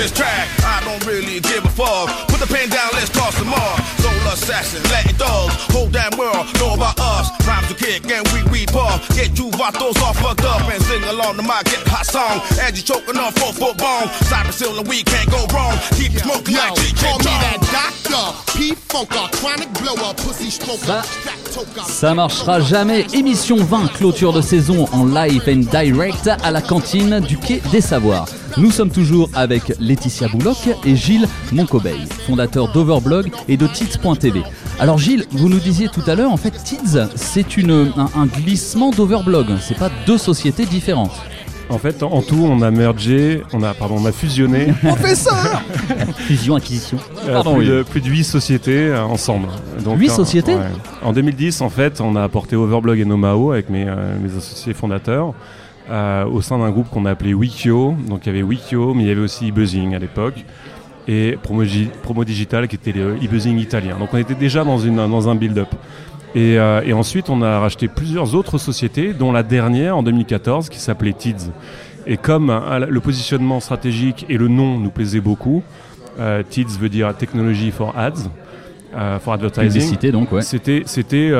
this 0.04 0.12
track. 0.12 0.48
I 0.60 0.84
don't 0.84 1.00
really 1.06 1.40
give 1.40 1.64
a 1.64 1.72
fuck. 1.72 2.28
Put 2.28 2.40
the 2.40 2.46
pen 2.46 2.68
down, 2.68 2.90
let's 2.92 3.08
toss 3.08 3.34
some 3.36 3.48
more. 3.48 3.74
Soul 4.04 4.12
assassin, 4.28 4.82
Latin 4.92 5.16
dogs, 5.16 5.54
whole 5.72 5.88
damn 5.88 6.12
world 6.18 6.44
know 6.60 6.74
about 6.74 7.00
us. 7.00 7.32
Rhymes 7.48 7.68
to 7.68 7.74
kick 7.74 8.04
and 8.12 8.24
we 8.32 8.44
we 8.52 8.66
puff. 8.66 9.00
Get 9.16 9.38
you 9.38 9.43
vatos 9.56 9.96
all 10.02 10.14
fucked 10.14 10.44
up 10.44 10.62
and 10.72 10.82
sing 10.82 11.02
along 11.04 11.36
to 11.36 11.42
my 11.42 11.62
get 11.64 11.82
hot 11.88 12.06
song. 12.06 12.40
As 12.60 12.76
you 12.76 12.82
choking 12.82 13.18
on 13.18 13.32
four 13.32 13.52
foot 13.52 13.76
bone, 13.78 14.08
cyber 14.28 14.52
seal 14.52 14.78
and 14.78 14.88
we 14.88 15.02
can't 15.02 15.30
go 15.30 15.44
wrong. 15.54 15.76
Keep 15.96 16.12
smoking 16.18 16.54
Yo, 16.54 16.60
like 16.60 16.74
DJ 16.74 17.02
call 17.02 17.18
me 17.18 17.24
Tom. 17.24 17.40
that 17.40 17.60
doctor. 17.72 18.58
P-Funker, 18.58 19.30
chronic 19.32 19.68
blower, 19.82 20.14
pussy 20.14 20.50
smoker, 20.50 21.02
Ça- 21.88 22.14
marchera 22.14 22.60
jamais. 22.60 23.06
Émission 23.12 23.56
20, 23.56 23.88
clôture 23.94 24.32
de 24.32 24.40
saison 24.40 24.86
en 24.92 25.04
live 25.06 25.42
and 25.48 25.68
direct 25.70 26.28
à 26.42 26.50
la 26.50 26.60
cantine 26.60 27.20
du 27.20 27.36
Quai 27.36 27.60
des 27.72 27.80
Savoirs. 27.80 28.26
Nous 28.56 28.70
sommes 28.70 28.90
toujours 28.90 29.28
avec 29.34 29.72
Laetitia 29.80 30.28
Bouloc 30.28 30.56
et 30.84 30.94
Gilles 30.94 31.26
Moncobeil, 31.52 32.06
fondateur 32.26 32.68
d'Overblog 32.72 33.32
et 33.48 33.56
de 33.56 33.66
Tids.tv. 33.66 34.42
Alors 34.78 34.98
Gilles, 34.98 35.26
vous 35.32 35.48
nous 35.48 35.58
disiez 35.58 35.88
tout 35.88 36.02
à 36.06 36.14
l'heure, 36.14 36.30
en 36.30 36.36
fait 36.36 36.52
Tids, 36.62 37.08
c'est 37.16 37.56
une- 37.56 37.92
un, 37.96 38.08
un 38.16 38.26
glissement 38.26 38.90
d'Overblog. 38.90 39.43
C'est 39.60 39.78
pas 39.78 39.90
deux 40.06 40.18
sociétés 40.18 40.66
différentes. 40.66 41.12
En 41.70 41.78
fait, 41.78 42.02
en 42.02 42.20
tout, 42.20 42.44
on 42.46 42.60
a 42.60 42.70
mergé, 42.70 43.42
on 43.54 43.62
a, 43.62 43.72
pardon, 43.72 43.96
on 43.98 44.04
a 44.04 44.12
fusionné 44.12 44.68
Fusion, 46.18 46.56
acquisition. 46.56 46.98
euh, 47.26 47.32
Pardon, 47.32 47.54
plus, 47.54 47.60
oui. 47.62 47.68
de, 47.68 47.82
plus 47.82 48.00
de 48.00 48.08
8 48.08 48.24
sociétés 48.24 48.88
euh, 48.88 49.02
ensemble. 49.02 49.48
Donc, 49.82 49.98
Huit 49.98 50.10
euh, 50.10 50.14
sociétés 50.14 50.54
ouais. 50.54 50.60
En 51.02 51.12
2010, 51.12 51.62
en 51.62 51.70
fait, 51.70 52.00
on 52.00 52.16
a 52.16 52.22
apporté 52.22 52.54
Overblog 52.56 52.98
et 53.00 53.04
Nomao 53.04 53.52
avec 53.52 53.70
mes, 53.70 53.86
euh, 53.88 54.16
mes 54.22 54.36
associés 54.36 54.74
fondateurs 54.74 55.32
au 56.30 56.40
sein 56.40 56.58
d'un 56.58 56.70
groupe 56.70 56.88
qu'on 56.88 57.04
a 57.04 57.10
appelé 57.10 57.34
Wikio. 57.34 57.94
Donc 58.08 58.20
il 58.24 58.26
y 58.28 58.30
avait 58.30 58.42
Wikio, 58.42 58.94
mais 58.94 59.02
il 59.02 59.08
y 59.08 59.10
avait 59.10 59.20
aussi 59.20 59.48
eBuzzing 59.48 59.94
à 59.94 59.98
l'époque. 59.98 60.42
Et 61.06 61.36
Promo, 61.42 61.62
Gi- 61.64 61.90
Promo 62.02 62.24
Digital 62.24 62.68
qui 62.68 62.76
était 62.76 62.92
le 62.92 63.22
eBuzzing 63.22 63.58
italien. 63.58 63.96
Donc 63.98 64.08
on 64.14 64.16
était 64.16 64.34
déjà 64.34 64.64
dans, 64.64 64.78
une, 64.78 64.96
dans 64.96 65.28
un 65.28 65.34
build-up. 65.34 65.68
Et, 66.34 66.58
euh, 66.58 66.82
et 66.84 66.92
ensuite, 66.92 67.30
on 67.30 67.42
a 67.42 67.60
racheté 67.60 67.88
plusieurs 67.88 68.34
autres 68.34 68.58
sociétés, 68.58 69.12
dont 69.14 69.30
la 69.32 69.42
dernière 69.42 69.96
en 69.96 70.02
2014 70.02 70.68
qui 70.68 70.78
s'appelait 70.80 71.12
Tids. 71.12 71.50
Et 72.06 72.16
comme 72.16 72.50
euh, 72.50 72.86
le 72.88 73.00
positionnement 73.00 73.60
stratégique 73.60 74.26
et 74.28 74.36
le 74.36 74.48
nom 74.48 74.78
nous 74.78 74.90
plaisaient 74.90 75.20
beaucoup, 75.20 75.62
euh, 76.18 76.42
Tids 76.48 76.76
veut 76.80 76.88
dire 76.88 77.14
Technology 77.16 77.70
for 77.70 77.94
Ads, 77.96 78.28
euh, 78.96 79.18
for 79.20 79.32
Advertising. 79.32 79.70
Publicité 79.70 80.12
donc, 80.12 80.32
ouais. 80.32 80.42
C'était, 80.42 80.82
c'était, 80.86 81.30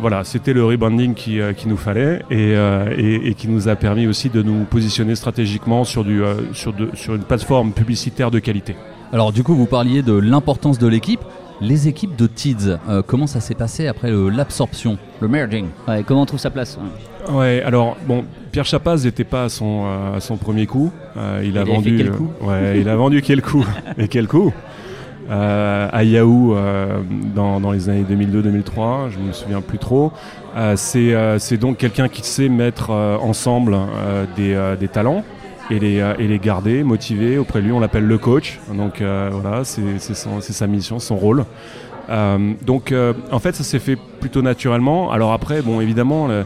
voilà, 0.00 0.22
c'était 0.24 0.52
le 0.52 0.64
rebranding 0.64 1.14
qui, 1.14 1.38
qui 1.56 1.68
nous 1.68 1.76
fallait 1.76 2.22
et, 2.30 2.52
et, 2.96 3.28
et 3.28 3.34
qui 3.34 3.48
nous 3.48 3.68
a 3.68 3.74
permis 3.76 4.06
aussi 4.06 4.30
de 4.30 4.40
nous 4.42 4.64
positionner 4.64 5.14
stratégiquement 5.16 5.84
sur, 5.84 6.04
du, 6.04 6.22
sur, 6.52 6.72
de- 6.72 6.90
sur 6.94 7.14
une 7.16 7.22
plateforme 7.24 7.72
publicitaire 7.72 8.30
de 8.30 8.38
qualité. 8.38 8.76
Alors 9.12 9.32
du 9.32 9.42
coup, 9.44 9.54
vous 9.54 9.66
parliez 9.66 10.02
de 10.02 10.12
l'importance 10.14 10.78
de 10.78 10.86
l'équipe. 10.88 11.20
Les 11.60 11.88
équipes 11.88 12.16
de 12.16 12.26
Tids, 12.26 12.78
euh, 12.88 13.02
comment 13.06 13.26
ça 13.26 13.40
s'est 13.40 13.54
passé 13.54 13.86
après 13.86 14.10
l'absorption, 14.10 14.98
le 15.20 15.28
merging 15.28 15.66
Ouais, 15.86 16.02
comment 16.06 16.22
on 16.22 16.26
trouve 16.26 16.40
sa 16.40 16.50
place 16.50 16.78
Ouais, 17.30 17.62
alors 17.64 17.96
bon, 18.06 18.24
Pierre 18.52 18.64
Chapaz 18.66 19.04
n'était 19.04 19.24
pas 19.24 19.44
à 19.44 19.48
son, 19.48 19.84
euh, 19.86 20.16
à 20.16 20.20
son 20.20 20.36
premier 20.36 20.66
coup. 20.66 20.90
Euh, 21.16 21.42
il, 21.44 21.56
a 21.56 21.64
vendu, 21.64 21.96
fait 21.96 22.04
quel 22.04 22.10
coup 22.12 22.28
ouais, 22.42 22.80
il 22.80 22.88
a 22.88 22.96
vendu 22.96 23.22
quel 23.22 23.40
coup 23.40 23.64
Et 23.98 24.08
quel 24.08 24.26
coup 24.26 24.52
Euh, 25.30 25.88
à 25.90 26.04
Yahoo 26.04 26.54
euh, 26.54 26.98
dans, 27.34 27.58
dans 27.58 27.70
les 27.72 27.88
années 27.88 28.04
2002-2003, 28.04 29.10
je 29.10 29.18
me 29.20 29.32
souviens 29.32 29.62
plus 29.62 29.78
trop. 29.78 30.12
Euh, 30.54 30.74
c'est 30.76 31.14
euh, 31.14 31.38
c'est 31.38 31.56
donc 31.56 31.78
quelqu'un 31.78 32.08
qui 32.08 32.22
sait 32.22 32.50
mettre 32.50 32.90
euh, 32.90 33.16
ensemble 33.16 33.74
euh, 33.74 34.26
des, 34.36 34.52
euh, 34.52 34.76
des 34.76 34.88
talents 34.88 35.24
et 35.70 35.78
les, 35.78 36.00
euh, 36.00 36.14
et 36.18 36.26
les 36.28 36.38
garder, 36.38 36.82
motiver. 36.84 37.38
Auprès 37.38 37.60
de 37.60 37.66
lui, 37.66 37.72
on 37.72 37.80
l'appelle 37.80 38.06
le 38.06 38.18
coach. 38.18 38.60
Donc 38.72 39.00
euh, 39.00 39.30
voilà, 39.32 39.64
c'est 39.64 39.98
sa 39.98 40.66
mission, 40.66 40.98
son 40.98 41.16
rôle. 41.16 41.44
Euh, 42.10 42.52
donc 42.64 42.92
euh, 42.92 43.14
en 43.32 43.38
fait, 43.38 43.54
ça 43.54 43.64
s'est 43.64 43.78
fait 43.78 43.96
plutôt 44.20 44.42
naturellement. 44.42 45.10
Alors 45.10 45.32
après, 45.32 45.62
bon, 45.62 45.80
évidemment, 45.80 46.26
le- 46.28 46.44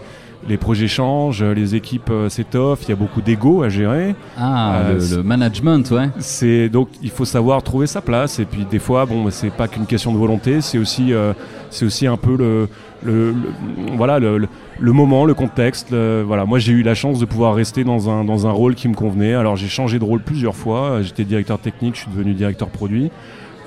les 0.48 0.56
projets 0.56 0.86
changent, 0.88 1.42
les 1.42 1.74
équipes 1.74 2.10
euh, 2.10 2.28
s'étoffent, 2.28 2.84
il 2.84 2.90
y 2.90 2.92
a 2.92 2.96
beaucoup 2.96 3.20
d'ego 3.22 3.62
à 3.62 3.68
gérer. 3.68 4.14
Ah, 4.38 4.80
Euh, 4.90 5.16
le, 5.16 5.22
management, 5.22 5.90
ouais. 5.90 6.10
C'est 6.18 6.68
donc 6.68 6.88
il 7.02 7.10
faut 7.10 7.24
savoir 7.24 7.62
trouver 7.62 7.86
sa 7.86 8.00
place 8.00 8.38
et 8.38 8.44
puis 8.44 8.64
des 8.70 8.78
fois 8.78 9.04
bon 9.06 9.28
c'est 9.30 9.50
pas 9.50 9.66
qu'une 9.68 9.86
question 9.86 10.12
de 10.12 10.18
volonté 10.18 10.60
c'est 10.60 10.78
aussi 10.78 11.12
euh, 11.12 11.32
c'est 11.70 11.84
aussi 11.84 12.06
un 12.06 12.16
peu 12.16 12.36
le, 12.36 12.68
le- 13.02 13.30
le- 13.32 13.96
voilà 13.96 14.18
le, 14.20 14.48
moment 14.80 15.24
le 15.24 15.34
contexte 15.34 15.92
voilà. 15.92 16.44
Moi 16.44 16.58
j'ai 16.60 16.72
eu 16.72 16.82
la 16.82 16.94
chance 16.94 17.18
de 17.18 17.24
pouvoir 17.24 17.54
rester 17.54 17.82
dans 17.82 18.08
un 18.08 18.24
dans 18.24 18.46
un 18.46 18.52
rôle 18.52 18.74
qui 18.76 18.88
me 18.88 18.94
convenait. 18.94 19.34
Alors 19.34 19.56
j'ai 19.56 19.68
changé 19.68 19.98
de 19.98 20.04
rôle 20.04 20.20
plusieurs 20.22 20.54
fois. 20.56 21.02
J'étais 21.02 21.24
directeur 21.24 21.58
technique 21.58 21.96
je 21.96 22.02
suis 22.02 22.10
devenu 22.10 22.32
directeur 22.34 22.68
produit. 22.68 23.10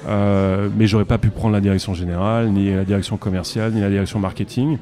Euh, 0.08 0.68
mais 0.76 0.88
j'aurais 0.88 1.06
pas 1.06 1.20
pu 1.20 1.30
prendre 1.30 1.54
la 1.54 1.62
direction 1.62 1.94
générale 1.94 2.50
ni 2.50 2.74
la 2.74 2.86
direction 2.86 3.18
commerciale 3.18 3.72
ni 3.74 3.82
la 3.82 3.90
direction 3.90 4.18
marketing 4.20 4.80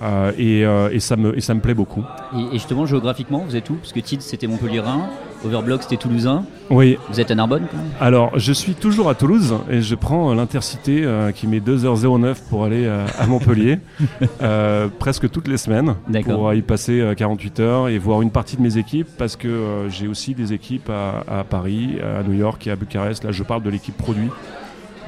Euh, 0.00 0.30
et, 0.38 0.64
euh, 0.64 0.90
et 0.92 1.00
ça 1.00 1.16
me 1.16 1.36
et 1.36 1.40
ça 1.40 1.54
me 1.54 1.60
plaît 1.60 1.74
beaucoup 1.74 2.04
et, 2.36 2.40
et 2.40 2.52
justement, 2.52 2.86
géographiquement, 2.86 3.44
vous 3.48 3.56
êtes 3.56 3.68
où? 3.68 3.74
Parce 3.74 3.92
que 3.92 3.98
Tids, 3.98 4.20
c'était 4.20 4.46
Montpellier-Rhin, 4.46 5.08
Overblog, 5.44 5.80
c'était 5.82 5.96
Toulousain. 5.96 6.44
oui 6.70 6.98
Vous 7.10 7.18
êtes 7.20 7.30
à 7.32 7.34
Narbonne 7.34 7.64
quand 7.70 7.76
même? 7.78 7.86
Alors, 8.00 8.38
je 8.38 8.52
suis 8.52 8.74
toujours 8.74 9.08
à 9.08 9.16
Toulouse 9.16 9.54
et 9.68 9.80
je 9.82 9.94
prends 9.96 10.30
euh, 10.30 10.34
l'intercité 10.36 11.02
euh, 11.04 11.32
qui 11.32 11.48
met 11.48 11.58
2h09 11.58 12.36
pour 12.48 12.64
aller 12.64 12.84
euh, 12.86 13.06
à 13.18 13.26
Montpellier 13.26 13.80
euh, 14.42 14.86
presque 15.00 15.28
toutes 15.30 15.48
les 15.48 15.56
semaines 15.56 15.94
pour 16.24 16.54
y 16.54 16.62
passer 16.62 17.00
euh, 17.00 17.14
48 17.14 17.60
heures 17.60 17.88
et 17.88 17.98
voir 17.98 18.22
une 18.22 18.30
partie 18.30 18.56
de 18.56 18.62
mes 18.62 18.78
équipes 18.78 19.08
parce 19.18 19.34
que 19.34 19.48
euh, 19.48 19.88
j'ai 19.88 20.06
aussi 20.06 20.32
des 20.34 20.52
équipes 20.52 20.90
à, 20.90 21.40
à 21.40 21.42
Paris, 21.44 21.96
à 22.02 22.22
New 22.22 22.34
York 22.34 22.64
et 22.68 22.70
à 22.70 22.76
Bucarest. 22.76 23.24
Là, 23.24 23.32
je 23.32 23.42
parle 23.42 23.62
de 23.64 23.70
l'équipe 23.70 23.96
produit. 23.96 24.28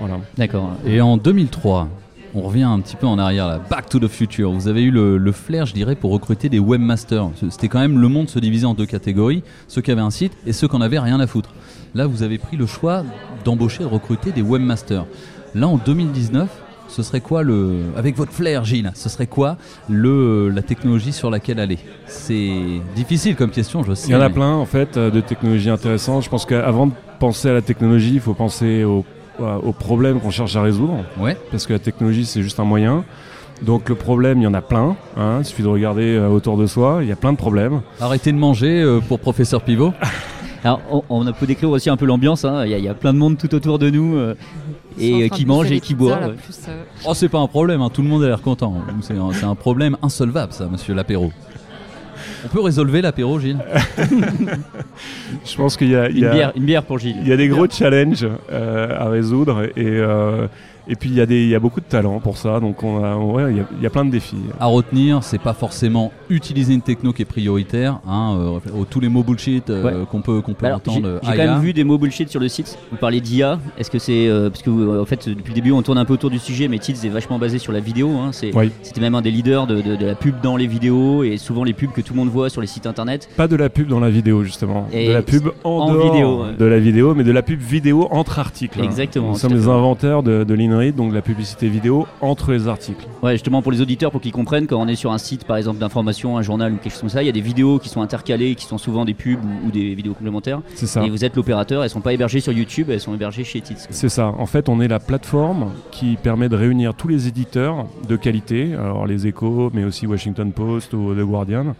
Voilà. 0.00 0.16
D'accord. 0.36 0.70
Et 0.86 1.00
en 1.00 1.16
2003, 1.16 1.86
on 2.34 2.42
revient 2.42 2.62
un 2.62 2.80
petit 2.80 2.96
peu 2.96 3.06
en 3.06 3.18
arrière 3.18 3.48
là, 3.48 3.60
Back 3.70 3.88
to 3.88 3.98
the 3.98 4.08
Future. 4.08 4.52
Vous 4.52 4.68
avez 4.68 4.82
eu 4.82 4.90
le, 4.90 5.18
le 5.18 5.32
flair, 5.32 5.66
je 5.66 5.74
dirais, 5.74 5.94
pour 5.94 6.12
recruter 6.12 6.48
des 6.48 6.58
webmasters. 6.58 7.30
C'était 7.50 7.68
quand 7.68 7.80
même 7.80 7.98
le 7.98 8.08
monde 8.08 8.28
se 8.28 8.38
divisait 8.38 8.66
en 8.66 8.74
deux 8.74 8.86
catégories, 8.86 9.42
ceux 9.68 9.82
qui 9.82 9.90
avaient 9.90 10.00
un 10.00 10.10
site 10.10 10.32
et 10.46 10.52
ceux 10.52 10.68
qui 10.68 10.76
en 10.76 10.80
avaient 10.80 10.98
rien 10.98 11.20
à 11.20 11.26
foutre. 11.26 11.50
Là, 11.94 12.06
vous 12.06 12.22
avez 12.22 12.38
pris 12.38 12.56
le 12.56 12.66
choix 12.66 13.04
d'embaucher, 13.44 13.80
de 13.80 13.88
recruter 13.88 14.32
des 14.32 14.42
webmasters. 14.42 15.06
Là, 15.54 15.66
en 15.66 15.76
2019, 15.76 16.48
ce 16.88 17.02
serait 17.02 17.20
quoi 17.20 17.42
le, 17.42 17.82
avec 17.96 18.16
votre 18.16 18.32
flair, 18.32 18.64
Gilles, 18.64 18.90
ce 18.94 19.08
serait 19.08 19.26
quoi 19.26 19.56
le, 19.88 20.48
la 20.48 20.62
technologie 20.62 21.12
sur 21.12 21.30
laquelle 21.30 21.60
aller? 21.60 21.78
C'est 22.06 22.80
difficile 22.94 23.36
comme 23.36 23.50
question, 23.50 23.82
je 23.84 23.94
sais. 23.94 24.08
Il 24.08 24.12
y 24.12 24.16
en 24.16 24.20
a 24.20 24.30
plein 24.30 24.54
en 24.54 24.66
fait 24.66 24.96
euh, 24.96 25.10
de 25.10 25.20
technologies 25.20 25.70
intéressantes. 25.70 26.24
Je 26.24 26.28
pense 26.28 26.46
qu'avant 26.46 26.88
de 26.88 26.92
penser 27.18 27.48
à 27.48 27.52
la 27.52 27.62
technologie, 27.62 28.14
il 28.14 28.20
faut 28.20 28.34
penser 28.34 28.84
aux, 28.84 29.04
aux 29.40 29.72
problèmes 29.72 30.20
qu'on 30.20 30.30
cherche 30.30 30.56
à 30.56 30.62
résoudre. 30.62 31.04
Ouais. 31.18 31.36
parce 31.50 31.66
que 31.66 31.72
la 31.72 31.78
technologie 31.78 32.24
c'est 32.24 32.42
juste 32.42 32.58
un 32.60 32.64
moyen. 32.64 33.04
Donc 33.62 33.90
le 33.90 33.94
problème, 33.94 34.38
il 34.38 34.44
y 34.44 34.46
en 34.46 34.54
a 34.54 34.62
plein. 34.62 34.96
hein. 35.18 35.36
Il 35.40 35.44
suffit 35.44 35.62
de 35.62 35.68
regarder 35.68 36.16
euh, 36.16 36.28
autour 36.28 36.56
de 36.56 36.64
soi. 36.66 37.00
Il 37.02 37.08
y 37.08 37.12
a 37.12 37.16
plein 37.16 37.32
de 37.32 37.36
problèmes. 37.36 37.82
Arrêtez 38.00 38.32
de 38.32 38.38
manger 38.38 38.80
euh, 38.80 39.00
pour 39.00 39.20
professeur 39.20 39.60
Pivot. 39.60 39.92
Alors, 40.64 40.80
on, 40.90 41.02
on 41.10 41.32
peut 41.32 41.46
décrire 41.46 41.68
aussi 41.70 41.90
un 41.90 41.96
peu 41.98 42.06
l'ambiance. 42.06 42.44
hein. 42.46 42.64
Il 42.64 42.70
y, 42.70 42.74
a- 42.74 42.78
il 42.78 42.84
y 42.84 42.88
a 42.88 42.94
plein 42.94 43.12
de 43.12 43.18
monde 43.18 43.36
tout 43.36 43.54
autour 43.54 43.78
de 43.78 43.90
nous 43.90 44.16
euh, 44.16 44.34
et 44.98 45.24
euh, 45.24 45.28
qui 45.28 45.44
mange 45.44 45.70
et 45.72 45.80
qui 45.80 45.94
boit. 45.94 46.18
ouais. 46.20 46.34
Oh, 47.06 47.12
c'est 47.14 47.28
pas 47.28 47.38
un 47.38 47.46
problème, 47.48 47.82
hein, 47.82 47.90
tout 47.92 48.00
le 48.02 48.08
monde 48.08 48.22
a 48.22 48.28
l'air 48.28 48.40
content. 48.40 48.74
C'est 49.02 49.16
un, 49.18 49.30
c'est 49.34 49.44
un 49.46 49.54
problème 49.54 49.96
insolvable, 50.02 50.52
ça, 50.54 50.66
monsieur 50.66 50.94
l'apéro. 50.94 51.30
On 52.44 52.48
peut 52.48 52.60
résolver 52.62 53.02
l'apéro, 53.02 53.38
Gilles? 53.40 53.58
Je 55.44 55.56
pense 55.56 55.76
qu'il 55.76 55.88
y 55.90 55.96
a, 55.96 56.08
il 56.08 56.18
y 56.18 56.22
Une 56.22 56.30
bière, 56.30 56.52
une 56.56 56.64
bière 56.64 56.82
pour 56.82 56.98
Gilles. 56.98 57.16
il 57.22 57.28
y 57.28 57.32
a 57.32 57.36
des 57.36 57.48
gros 57.48 57.66
challenges 57.68 58.26
euh, 58.52 58.96
à 58.98 59.08
résoudre 59.08 59.64
et, 59.76 59.84
euh, 59.86 60.46
et 60.88 60.96
puis 60.96 61.08
il 61.10 61.14
y, 61.16 61.20
a 61.20 61.26
des, 61.26 61.42
il 61.42 61.48
y 61.48 61.54
a 61.54 61.60
beaucoup 61.60 61.80
de 61.80 61.84
talent 61.86 62.18
pour 62.18 62.36
ça. 62.36 62.58
Donc 62.58 62.82
on 62.82 63.04
a, 63.04 63.14
ouais, 63.16 63.52
il, 63.52 63.56
y 63.58 63.60
a, 63.60 63.64
il 63.78 63.82
y 63.82 63.86
a 63.86 63.90
plein 63.90 64.04
de 64.04 64.10
défis. 64.10 64.36
À 64.58 64.66
retenir, 64.66 65.22
c'est 65.22 65.38
pas 65.40 65.52
forcément 65.52 66.10
utiliser 66.30 66.74
une 66.74 66.80
techno 66.82 67.12
qui 67.12 67.22
est 67.22 67.26
prioritaire. 67.26 68.00
Hein, 68.08 68.36
euh, 68.40 68.84
tous 68.88 68.98
les 68.98 69.08
mots 69.08 69.22
bullshit 69.22 69.70
euh, 69.70 70.04
qu'on 70.06 70.20
peut, 70.20 70.40
qu'on 70.40 70.54
peut 70.54 70.66
Alors, 70.66 70.78
entendre. 70.78 71.20
j'ai 71.22 71.30
quand 71.30 71.36
même 71.36 71.60
vu 71.60 71.72
des 71.72 71.84
mots 71.84 71.98
bullshit 71.98 72.28
sur 72.28 72.40
le 72.40 72.48
site. 72.48 72.76
Vous 72.90 72.96
parlez 72.96 73.20
d'IA. 73.20 73.60
Est-ce 73.78 73.90
que 73.90 73.98
c'est 74.00 74.26
euh, 74.26 74.50
parce 74.50 74.62
que 74.62 74.70
vous, 74.70 74.98
en 74.98 75.04
fait 75.04 75.28
depuis 75.28 75.50
le 75.50 75.54
début 75.54 75.70
on 75.70 75.82
tourne 75.82 75.98
un 75.98 76.04
peu 76.04 76.14
autour 76.14 76.30
du 76.30 76.38
sujet, 76.40 76.66
mais 76.66 76.78
Tids 76.78 77.06
est 77.06 77.10
vachement 77.10 77.38
basé 77.38 77.58
sur 77.58 77.72
la 77.72 77.80
vidéo. 77.80 78.10
hein. 78.18 78.30
C'est- 78.32 78.54
Oui. 78.56 78.70
C'était 78.82 79.00
même 79.00 79.14
un 79.14 79.22
des 79.22 79.30
leaders 79.30 79.66
de, 79.68 79.80
de- 79.82 79.94
de 79.96 80.06
la 80.06 80.14
pub 80.16 80.40
dans 80.42 80.56
les 80.56 80.66
vidéos 80.66 81.22
et 81.22 81.36
souvent 81.36 81.62
les 81.62 81.72
pubs 81.74 81.92
que 81.92 82.00
tout 82.00 82.14
le 82.14 82.18
monde 82.18 82.30
voit 82.30 82.48
sur 82.50 82.60
les 82.62 82.66
sites 82.66 82.86
internet. 82.86 83.28
Pas 83.36 83.46
de 83.48 83.54
la 83.56 83.68
pub 83.68 83.86
dans 83.86 84.00
la 84.00 84.10
vidéo 84.10 84.42
justement, 84.42 84.88
Et 84.92 85.08
de 85.08 85.12
la 85.12 85.19
pub 85.22 85.48
en, 85.64 85.70
en 85.70 85.92
dehors 85.92 86.12
vidéo, 86.12 86.42
ouais. 86.44 86.54
de 86.58 86.64
la 86.64 86.78
vidéo, 86.78 87.14
mais 87.14 87.24
de 87.24 87.32
la 87.32 87.42
pub 87.42 87.60
vidéo 87.60 88.08
entre 88.10 88.38
articles. 88.38 88.80
hein. 88.80 88.84
Exactement, 88.84 89.30
Nous 89.30 89.36
sommes 89.38 89.54
les 89.54 89.68
inventeurs 89.68 90.22
de, 90.22 90.44
de 90.44 90.90
donc 90.92 91.10
de 91.10 91.14
la 91.14 91.22
publicité 91.22 91.68
vidéo 91.68 92.06
entre 92.20 92.52
les 92.52 92.68
articles. 92.68 93.06
Ouais, 93.22 93.32
justement 93.32 93.62
pour 93.62 93.72
les 93.72 93.80
auditeurs, 93.80 94.10
pour 94.10 94.20
qu'ils 94.20 94.32
comprennent, 94.32 94.66
quand 94.66 94.80
on 94.80 94.88
est 94.88 94.94
sur 94.94 95.10
un 95.12 95.18
site 95.18 95.44
par 95.44 95.56
exemple 95.56 95.78
d'information, 95.78 96.36
un 96.36 96.42
journal 96.42 96.72
ou 96.72 96.76
quelque 96.76 96.92
chose 96.92 97.00
comme 97.00 97.08
ça, 97.08 97.22
il 97.22 97.26
y 97.26 97.28
a 97.28 97.32
des 97.32 97.40
vidéos 97.40 97.78
qui 97.78 97.88
sont 97.88 98.02
intercalées, 98.02 98.54
qui 98.54 98.64
sont 98.66 98.78
souvent 98.78 99.04
des 99.04 99.14
pubs 99.14 99.38
ou, 99.44 99.68
ou 99.68 99.70
des 99.70 99.94
vidéos 99.94 100.14
complémentaires. 100.14 100.60
C'est 100.74 100.86
ça. 100.86 101.04
Et 101.04 101.10
vous 101.10 101.24
êtes 101.24 101.36
l'opérateur, 101.36 101.82
elles 101.82 101.90
sont 101.90 102.00
pas 102.00 102.12
hébergées 102.12 102.40
sur 102.40 102.52
YouTube, 102.52 102.88
elles 102.90 103.00
sont 103.00 103.14
hébergées 103.14 103.44
chez 103.44 103.60
Tids. 103.60 103.86
C'est 103.90 104.08
ça. 104.08 104.26
En 104.38 104.46
fait, 104.46 104.68
on 104.68 104.80
est 104.80 104.88
la 104.88 105.00
plateforme 105.00 105.70
qui 105.90 106.16
permet 106.16 106.48
de 106.48 106.56
réunir 106.56 106.94
tous 106.94 107.08
les 107.08 107.28
éditeurs 107.28 107.86
de 108.08 108.16
qualité, 108.16 108.74
alors 108.74 109.06
les 109.06 109.26
Échos, 109.26 109.70
mais 109.74 109.84
aussi 109.84 110.06
Washington 110.06 110.52
Post 110.52 110.94
ou 110.94 111.14
The 111.14 111.20
Guardian, 111.24 111.74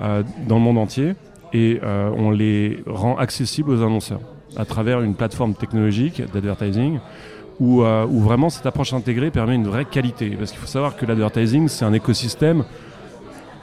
euh, 0.00 0.22
dans 0.48 0.56
le 0.56 0.62
monde 0.62 0.78
entier. 0.78 1.14
Et 1.52 1.80
euh, 1.82 2.10
on 2.16 2.30
les 2.30 2.82
rend 2.86 3.16
accessibles 3.16 3.70
aux 3.70 3.82
annonceurs 3.82 4.20
à 4.56 4.64
travers 4.64 5.00
une 5.00 5.14
plateforme 5.14 5.54
technologique 5.54 6.22
d'advertising 6.32 6.98
où, 7.60 7.82
euh, 7.82 8.06
où 8.06 8.20
vraiment 8.20 8.50
cette 8.50 8.66
approche 8.66 8.92
intégrée 8.92 9.30
permet 9.30 9.54
une 9.54 9.66
vraie 9.66 9.84
qualité. 9.84 10.30
Parce 10.30 10.50
qu'il 10.50 10.60
faut 10.60 10.66
savoir 10.66 10.96
que 10.96 11.06
l'advertising, 11.06 11.68
c'est 11.68 11.84
un 11.84 11.92
écosystème 11.92 12.64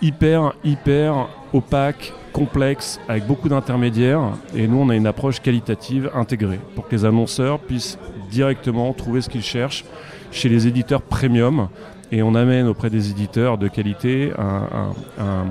hyper, 0.02 0.54
hyper 0.64 1.28
opaque, 1.54 2.14
complexe, 2.32 3.00
avec 3.08 3.26
beaucoup 3.28 3.50
d'intermédiaires. 3.50 4.22
Et 4.56 4.68
nous, 4.68 4.78
on 4.78 4.90
a 4.90 4.96
une 4.96 5.08
approche 5.08 5.42
qualitative 5.42 6.10
intégrée 6.14 6.60
pour 6.76 6.88
que 6.88 6.96
les 6.96 7.06
annonceurs 7.06 7.60
puissent 7.60 7.98
directement 8.32 8.94
trouver 8.94 9.22
ce 9.22 9.30
qu'ils 9.30 9.44
cherchent 9.44 9.84
chez 10.32 10.48
les 10.50 10.68
éditeurs 10.68 11.02
premium. 11.02 11.68
Et 12.12 12.24
on 12.24 12.34
amène 12.36 12.68
auprès 12.68 12.90
des 12.90 13.12
éditeurs 13.12 13.58
de 13.58 13.68
qualité 13.68 14.32
un- 14.38 14.44
un- 14.44 15.24
un- 15.24 15.46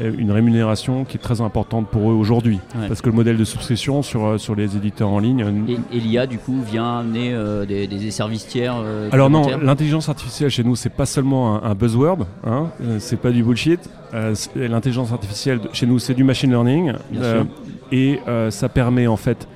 une 0.00 0.30
rémunération 0.30 1.04
qui 1.04 1.16
est 1.16 1.20
très 1.20 1.40
importante 1.40 1.88
pour 1.88 2.10
eux 2.10 2.14
aujourd'hui. 2.14 2.60
Ouais. 2.78 2.86
Parce 2.88 3.00
que 3.02 3.08
le 3.10 3.16
modèle 3.16 3.36
de 3.36 3.44
souscription 3.44 4.02
sur, 4.02 4.24
euh, 4.24 4.38
sur 4.38 4.54
les 4.54 4.76
éditeurs 4.76 5.08
en 5.08 5.18
ligne 5.18 5.42
euh, 5.42 5.72
Et, 5.92 5.96
et 5.96 6.00
l'IA, 6.00 6.26
du 6.26 6.38
coup, 6.38 6.60
vient 6.62 6.98
amener 7.00 7.32
euh, 7.32 7.66
des, 7.66 7.86
des 7.86 8.10
services 8.10 8.46
tiers. 8.46 8.76
euh, 8.78 9.08
Alors 9.12 9.28
non, 9.30 9.42
l'intelligence 9.60 10.08
artificielle 10.08 10.50
chez 10.50 10.62
nous, 10.64 10.76
c'est 10.76 10.88
pas 10.92 11.06
seulement 11.06 11.56
un, 11.64 11.70
un 11.70 11.74
buzzword, 11.74 12.26
hein, 12.46 12.66
euh, 12.82 12.96
c'est 13.00 13.16
pas 13.20 13.30
du 13.30 13.42
bullshit. 13.42 13.80
Euh, 14.14 14.34
l'intelligence 14.56 15.12
artificielle 15.12 15.60
chez 15.72 15.86
nous, 15.86 15.98
c'est 15.98 16.14
du 16.14 16.24
machine 16.24 16.50
learning, 16.50 16.92
euh, 17.16 17.44
et 17.92 18.20
euh, 18.28 18.50
ça 18.50 18.68
permet 18.68 19.06
en 19.06 19.16
fait 19.16 19.48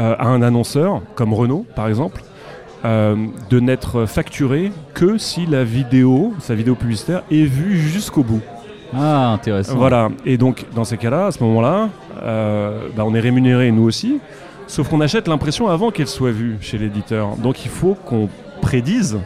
euh, 0.00 0.14
à 0.18 0.26
un 0.26 0.42
annonceur, 0.42 1.02
comme 1.14 1.32
Renault 1.32 1.64
par 1.74 1.88
exemple, 1.88 2.22
euh, 2.84 3.16
de 3.50 3.60
n'être 3.60 4.06
facturé 4.06 4.72
que 4.94 5.18
si 5.18 5.46
la 5.46 5.64
vidéo, 5.64 6.34
sa 6.38 6.54
vidéo 6.54 6.74
publicitaire, 6.74 7.22
est 7.30 7.44
vue 7.44 7.76
jusqu'au 7.78 8.22
bout. 8.22 8.40
Ah, 8.94 9.32
intéressant. 9.32 9.76
Voilà. 9.76 10.08
Et 10.24 10.36
donc, 10.36 10.64
dans 10.74 10.84
ces 10.84 10.96
cas-là, 10.96 11.26
à 11.26 11.32
ce 11.32 11.42
moment-là, 11.44 11.88
euh, 12.22 12.88
bah, 12.96 13.04
on 13.06 13.14
est 13.14 13.20
rémunéré 13.20 13.70
nous 13.70 13.84
aussi. 13.84 14.20
Sauf 14.66 14.88
qu'on 14.88 15.00
achète 15.00 15.28
l'impression 15.28 15.68
avant 15.68 15.90
qu'elle 15.90 16.08
soit 16.08 16.30
vue 16.30 16.56
chez 16.60 16.78
l'éditeur. 16.78 17.36
Donc, 17.36 17.64
il 17.64 17.70
faut 17.70 17.94
qu'on 17.94 18.28
prédise 18.60 19.18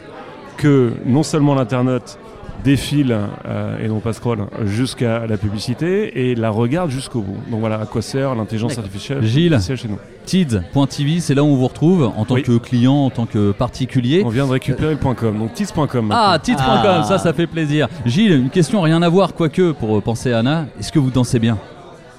que 0.56 0.92
non 1.04 1.22
seulement 1.22 1.54
l'internaute 1.54 2.18
défile 2.64 3.16
euh, 3.46 3.84
et 3.84 3.88
non 3.88 4.00
pas 4.00 4.12
scroll 4.12 4.46
jusqu'à 4.64 5.26
la 5.26 5.36
publicité 5.36 6.30
et 6.30 6.34
la 6.34 6.50
regarde 6.50 6.90
jusqu'au 6.90 7.20
bout. 7.20 7.36
Donc 7.50 7.60
voilà 7.60 7.80
à 7.80 7.86
quoi 7.86 8.02
sert 8.02 8.34
l'intelligence 8.34 8.78
artificielle, 8.78 9.22
Gilles. 9.24 9.54
artificielle 9.54 9.78
chez 9.78 9.88
nous. 9.88 9.98
Tids.tv, 10.24 11.20
c'est 11.20 11.34
là 11.34 11.42
où 11.42 11.46
on 11.48 11.56
vous 11.56 11.66
retrouve 11.66 12.10
en 12.16 12.24
tant 12.24 12.34
Oui. 12.36 12.42
que 12.42 12.56
client, 12.58 12.94
en 12.94 13.10
tant 13.10 13.26
que 13.26 13.52
particulier. 13.52 14.22
On 14.24 14.28
vient 14.28 14.46
de 14.46 14.52
récupérer 14.52 14.92
le 14.94 15.14
.com, 15.14 15.38
donc 15.38 15.54
tiz.com. 15.54 16.10
Ah, 16.12 16.38
tids.com, 16.42 16.64
Ah. 16.84 17.02
ça, 17.02 17.18
ça 17.18 17.32
fait 17.32 17.46
plaisir. 17.46 17.88
Gilles, 18.06 18.32
une 18.32 18.50
question 18.50 18.80
rien 18.82 19.02
à 19.02 19.08
voir, 19.08 19.34
quoique, 19.34 19.72
pour 19.72 19.96
euh, 19.96 20.00
penser 20.00 20.32
à 20.32 20.38
Anna. 20.38 20.66
Est-ce 20.78 20.92
que 20.92 20.98
vous 20.98 21.10
dansez 21.10 21.38
bien? 21.38 21.58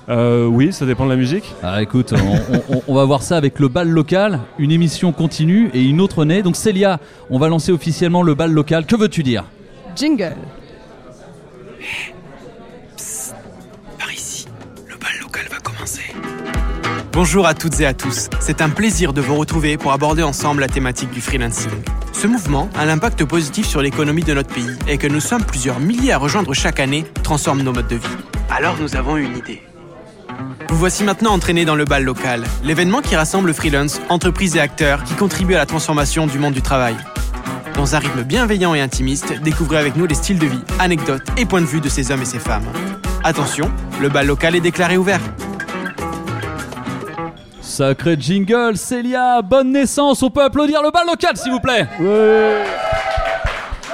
Euh, 0.10 0.46
oui, 0.48 0.74
ça 0.74 0.86
dépend 0.86 1.06
de 1.06 1.12
la 1.12 1.16
musique. 1.16 1.46
Ah, 1.64 1.82
écoute, 1.82 2.14
on, 2.14 2.74
on- 2.76 2.82
on 2.90 2.94
va 2.94 3.06
voir 3.06 3.22
ça 3.24 3.38
avec 3.38 3.58
le 3.60 3.70
bal 3.70 3.88
local, 3.88 4.40
une 4.60 4.72
émission 4.72 5.14
continue 5.14 5.70
et 5.74 5.82
une 5.82 6.02
autre 6.02 6.26
née. 6.26 6.42
Donc, 6.42 6.58
Célia, 6.58 7.00
on 7.30 7.40
va 7.40 7.48
lancer 7.48 7.72
officiellement 7.72 8.22
le 8.22 8.36
bal 8.36 8.52
local. 8.52 8.86
Que 8.86 8.98
veux-tu 8.98 9.24
dire? 9.24 9.46
Jingle. 9.96 10.36
Par 14.00 14.12
ici, 14.12 14.48
le 14.88 14.96
bal 14.96 15.12
local 15.22 15.44
va 15.52 15.58
commencer. 15.60 16.02
Bonjour 17.12 17.46
à 17.46 17.54
toutes 17.54 17.80
et 17.80 17.86
à 17.86 17.94
tous. 17.94 18.30
C'est 18.40 18.62
un 18.62 18.70
plaisir 18.70 19.14
de 19.14 19.22
vous 19.22 19.36
retrouver 19.36 19.78
pour 19.78 19.92
aborder 19.92 20.24
ensemble 20.24 20.62
la 20.62 20.68
thématique 20.68 21.12
du 21.12 21.22
freelancing. 21.22 21.70
Ce 22.12 22.26
mouvement 22.26 22.70
a 22.76 22.86
l'impact 22.86 23.24
positif 23.26 23.68
sur 23.68 23.82
l'économie 23.82 24.24
de 24.24 24.34
notre 24.34 24.54
pays 24.54 24.78
et 24.88 24.98
que 24.98 25.08
nous 25.08 25.20
sommes 25.20 25.44
plusieurs 25.44 25.80
milliers 25.80 26.14
à 26.14 26.18
rejoindre 26.18 26.54
chaque 26.54 26.80
année 26.80 27.06
transforme 27.22 27.62
nos 27.62 27.74
modes 27.74 27.88
de 27.88 27.98
vie. 27.98 28.18
Alors 28.50 28.78
nous 28.80 28.96
avons 28.96 29.18
une 29.18 29.38
idée. 29.38 29.62
Vous 30.70 30.78
voici 30.78 31.04
maintenant 31.04 31.34
entraînés 31.34 31.66
dans 31.66 31.76
le 31.76 31.86
bal 31.86 32.04
local, 32.04 32.46
l'événement 32.64 33.02
qui 33.02 33.16
rassemble 33.16 33.54
freelance, 33.54 34.02
entreprises 34.10 34.56
et 34.56 34.60
acteurs 34.60 35.04
qui 35.04 35.14
contribuent 35.14 35.54
à 35.54 35.60
la 35.60 35.66
transformation 35.68 36.26
du 36.26 36.40
monde 36.40 36.54
du 36.54 36.64
travail. 36.64 36.96
Dans 37.76 37.96
un 37.96 38.00
rythme 38.00 38.24
bienveillant 38.24 38.76
et 38.76 38.82
intimiste, 38.82 39.34
découvrez 39.42 39.78
avec 39.78 39.96
nous 39.96 40.06
les 40.06 40.16
styles 40.16 40.40
de 40.40 40.46
vie, 40.46 40.64
anecdotes 40.80 41.24
et 41.38 41.46
points 41.46 41.62
de 41.62 41.66
vue 41.66 41.82
de 41.82 41.90
ces 41.90 42.12
hommes 42.12 42.22
et 42.22 42.26
ces 42.26 42.40
femmes. 42.40 42.66
Attention, 43.24 43.72
le 44.00 44.10
bal 44.10 44.28
local 44.28 44.56
est 44.56 44.62
déclaré 44.62 44.96
ouvert. 44.96 45.20
Sacré 47.62 48.16
jingle, 48.20 48.78
Célia, 48.78 49.42
bonne 49.42 49.72
naissance. 49.72 50.22
On 50.22 50.30
peut 50.30 50.44
applaudir 50.44 50.84
le 50.84 50.92
bal 50.92 51.08
local, 51.08 51.36
s'il 51.36 51.52
vous 51.52 51.60
plaît. 51.60 51.88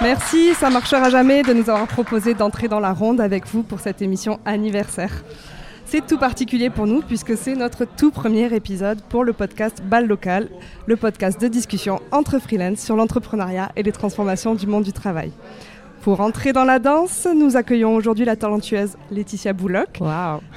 Merci, 0.02 0.54
ça 0.54 0.70
marchera 0.70 1.10
jamais 1.10 1.44
de 1.44 1.54
nous 1.54 1.70
avoir 1.70 1.88
proposé 1.88 2.34
d'entrer 2.34 2.68
dans 2.68 2.80
la 2.80 2.92
ronde 2.92 3.22
avec 3.22 3.48
vous 3.48 3.64
pour 3.64 3.80
cette 3.80 4.02
émission 4.02 4.40
anniversaire. 4.46 5.12
C'est 5.92 6.06
tout 6.06 6.20
particulier 6.20 6.70
pour 6.70 6.86
nous 6.86 7.02
puisque 7.02 7.36
c'est 7.36 7.56
notre 7.56 7.84
tout 7.84 8.12
premier 8.12 8.54
épisode 8.54 9.02
pour 9.10 9.24
le 9.24 9.34
podcast 9.34 9.82
Bal 9.84 10.06
Local, 10.06 10.48
le 10.86 10.96
podcast 10.96 11.42
de 11.42 11.48
discussion 11.48 12.00
entre 12.12 12.38
freelance 12.38 12.78
sur 12.78 12.96
l'entrepreneuriat 12.96 13.72
et 13.76 13.82
les 13.82 13.92
transformations 13.92 14.54
du 14.54 14.68
monde 14.68 14.84
du 14.84 14.94
travail. 14.94 15.32
Pour 16.04 16.22
entrer 16.22 16.54
dans 16.54 16.64
la 16.64 16.78
danse, 16.78 17.28
nous 17.36 17.58
accueillons 17.58 17.96
aujourd'hui 17.96 18.24
la 18.24 18.36
talentueuse 18.36 18.98
Laetitia 19.10 19.54
Bouloc, 19.54 20.00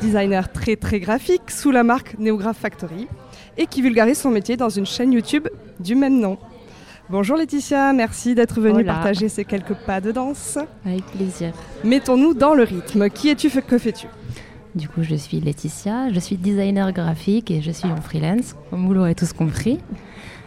designer 0.03 0.53
très 0.53 0.77
très 0.77 1.01
graphique 1.01 1.51
sous 1.51 1.71
la 1.71 1.83
marque 1.83 2.19
Neograph 2.19 2.59
Factory 2.59 3.09
et 3.57 3.67
qui 3.67 3.81
vulgarise 3.81 4.19
son 4.19 4.31
métier 4.31 4.59
dans 4.59 4.69
une 4.69 4.85
chaîne 4.85 5.15
YouTube 5.15 5.49
du 5.81 5.95
même 5.95 6.21
nom. 6.21 6.37
Bonjour 7.09 7.39
Laetitia, 7.39 7.95
merci 7.95 8.35
d'être 8.35 8.61
venue 8.61 8.81
Hola. 8.81 8.93
partager 8.93 9.31
ces 9.31 9.47
quelques 9.47 9.75
pas 9.87 10.03
de 10.03 10.13
danse. 10.13 10.59
Avec 10.85 11.07
plaisir. 11.07 11.53
Mettons-nous 11.85 12.35
dans 12.35 12.53
le 12.53 12.65
rythme. 12.65 13.09
Qui 13.09 13.31
es-tu, 13.31 13.49
que 13.49 13.79
fais-tu? 13.79 14.09
Du 14.75 14.89
coup, 14.89 15.03
je 15.03 15.15
suis 15.15 15.39
Laetitia, 15.41 16.11
je 16.13 16.19
suis 16.19 16.37
designer 16.37 16.93
graphique 16.93 17.51
et 17.51 17.61
je 17.61 17.71
suis 17.71 17.89
en 17.89 18.01
freelance, 18.01 18.57
comme 18.71 18.87
vous 18.87 18.95
l'aurez 18.95 19.15
tous 19.15 19.33
compris. 19.35 19.79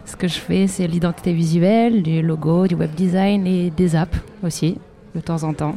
Ce 0.05 0.15
que 0.15 0.27
je 0.27 0.39
fais, 0.39 0.67
c'est 0.67 0.87
l'identité 0.87 1.31
visuelle, 1.33 2.01
du 2.01 2.21
logo, 2.21 2.67
du 2.67 2.75
web 2.75 2.93
design 2.95 3.45
et 3.45 3.69
des 3.69 3.95
apps 3.95 4.17
aussi, 4.43 4.77
de 5.13 5.19
temps 5.19 5.43
en 5.43 5.53
temps. 5.53 5.75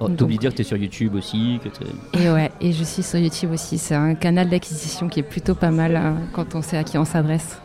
Oh, 0.00 0.08
T'oublies 0.08 0.36
de 0.36 0.40
dire 0.40 0.50
que 0.50 0.56
t'es 0.56 0.62
sur 0.62 0.78
YouTube 0.78 1.14
aussi. 1.14 1.60
Que 1.62 2.18
Et 2.18 2.30
ouais, 2.30 2.50
et 2.62 2.72
je 2.72 2.84
suis 2.84 3.02
sur 3.02 3.18
YouTube 3.18 3.52
aussi. 3.52 3.76
C'est 3.76 3.94
un 3.94 4.14
canal 4.14 4.48
d'acquisition 4.48 5.08
qui 5.10 5.20
est 5.20 5.24
plutôt 5.24 5.54
pas 5.54 5.70
mal 5.70 5.94
hein, 5.94 6.16
quand 6.32 6.54
on 6.54 6.62
sait 6.62 6.78
à 6.78 6.84
qui 6.84 6.96
on 6.96 7.04
s'adresse. 7.04 7.58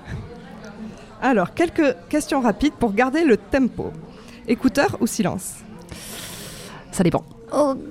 Alors, 1.22 1.54
quelques 1.54 1.96
questions 2.10 2.41
rapides 2.41 2.74
pour 2.74 2.94
garder 2.94 3.24
le 3.24 3.38
tempo. 3.38 3.94
Écouteur 4.50 4.98
ou 5.00 5.08
silence? 5.08 5.56
Ça 6.91 7.04
dépend. 7.04 7.24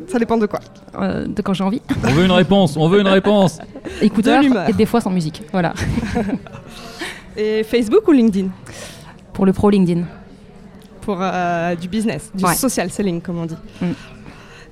Ça 0.09 0.19
dépend 0.19 0.37
de 0.37 0.47
quoi 0.47 0.61
Euh, 0.99 1.27
de 1.27 1.41
quand 1.43 1.55
j'ai 1.55 1.65
envie. 1.65 1.81
On 2.05 2.09
veut 2.13 2.25
une 2.25 2.31
réponse, 2.33 2.77
on 2.77 2.89
veut 2.89 3.01
une 3.01 3.09
réponse. 3.09 3.59
Écouteur 4.03 4.43
De 4.43 4.71
et 4.71 4.73
des 4.73 4.87
fois 4.87 5.01
sans 5.01 5.11
musique. 5.11 5.43
Voilà. 5.53 5.73
Et 7.37 7.65
Facebook 7.65 8.07
ou 8.09 8.13
LinkedIn? 8.13 8.49
Pour 9.33 9.45
le 9.47 9.53
pro 9.53 9.71
LinkedIn. 9.71 10.05
Pour 11.01 11.19
euh, 11.21 11.75
du 11.75 11.89
business, 11.89 12.31
du 12.35 12.45
Ouais. 12.45 12.55
social 12.55 12.91
selling, 12.91 13.21
comme 13.21 13.39
on 13.39 13.47
dit. 13.47 13.57
Mm. 13.81 13.87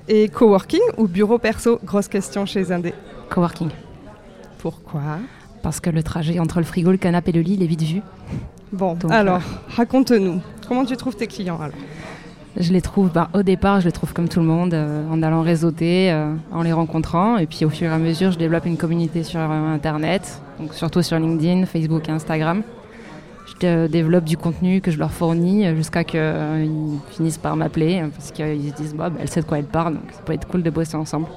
Et 0.07 0.29
coworking 0.29 0.81
ou 0.97 1.07
bureau 1.07 1.37
perso? 1.37 1.79
Grosse 1.83 2.07
question 2.07 2.45
chez 2.45 2.71
Indé. 2.71 2.93
Coworking. 3.29 3.69
Pourquoi? 4.59 5.19
Parce 5.61 5.79
que 5.79 5.89
le 5.89 6.03
trajet 6.03 6.39
entre 6.39 6.59
le 6.59 6.65
frigo, 6.65 6.91
le 6.91 6.97
canapé 6.97 7.29
et 7.31 7.33
le 7.33 7.41
lit, 7.41 7.53
il 7.55 7.63
est 7.63 7.67
vite 7.67 7.83
vu. 7.83 8.01
Bon, 8.71 8.95
Donc, 8.95 9.11
alors, 9.11 9.37
euh, 9.37 9.75
raconte-nous. 9.75 10.41
Comment 10.67 10.85
tu 10.85 10.95
trouves 10.97 11.15
tes 11.15 11.27
clients 11.27 11.59
alors? 11.61 11.75
Je 12.55 12.71
les 12.71 12.81
trouve, 12.81 13.11
bah, 13.11 13.29
au 13.33 13.41
départ, 13.41 13.79
je 13.81 13.85
les 13.85 13.91
trouve 13.91 14.13
comme 14.13 14.29
tout 14.29 14.39
le 14.39 14.45
monde, 14.45 14.73
euh, 14.75 15.09
en 15.09 15.23
allant 15.23 15.41
réseauter, 15.41 16.11
euh, 16.11 16.33
en 16.51 16.61
les 16.61 16.71
rencontrant. 16.71 17.37
Et 17.37 17.47
puis 17.47 17.65
au 17.65 17.69
fur 17.69 17.89
et 17.89 17.93
à 17.93 17.97
mesure, 17.97 18.31
je 18.31 18.37
développe 18.37 18.65
une 18.65 18.77
communauté 18.77 19.23
sur 19.23 19.39
euh, 19.39 19.73
Internet, 19.73 20.41
donc 20.59 20.73
surtout 20.73 21.01
sur 21.01 21.17
LinkedIn, 21.17 21.65
Facebook 21.65 22.07
et 22.09 22.11
Instagram. 22.11 22.61
Je 23.61 23.87
développe 23.87 24.25
du 24.25 24.37
contenu 24.37 24.81
que 24.81 24.91
je 24.91 24.97
leur 24.97 25.11
fournis 25.11 25.65
jusqu'à 25.75 26.03
qu'ils 26.03 26.99
finissent 27.11 27.37
par 27.37 27.55
m'appeler, 27.55 28.01
euh, 28.01 28.07
parce 28.07 28.31
qu'ils 28.31 28.69
se 28.69 28.75
disent, 28.75 28.95
bah, 28.95 29.09
elle 29.19 29.29
sait 29.29 29.41
de 29.41 29.45
quoi 29.45 29.59
elle 29.59 29.65
parle, 29.65 29.95
donc 29.95 30.11
ça 30.11 30.21
peut 30.23 30.33
être 30.33 30.47
cool 30.47 30.63
de 30.63 30.69
bosser 30.69 30.95
ensemble. 30.95 31.27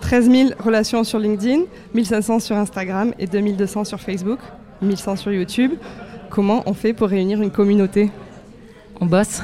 13 0.00 0.30
000 0.30 0.50
relations 0.64 1.04
sur 1.04 1.18
LinkedIn, 1.18 1.62
1500 1.94 2.40
sur 2.40 2.56
Instagram 2.56 3.12
et 3.18 3.26
2200 3.26 3.84
sur 3.84 4.00
Facebook, 4.00 4.38
1100 4.82 5.16
sur 5.16 5.32
YouTube. 5.32 5.72
Comment 6.30 6.62
on 6.66 6.74
fait 6.74 6.92
pour 6.92 7.08
réunir 7.08 7.42
une 7.42 7.50
communauté? 7.50 8.10
On 9.00 9.06
bosse. 9.06 9.42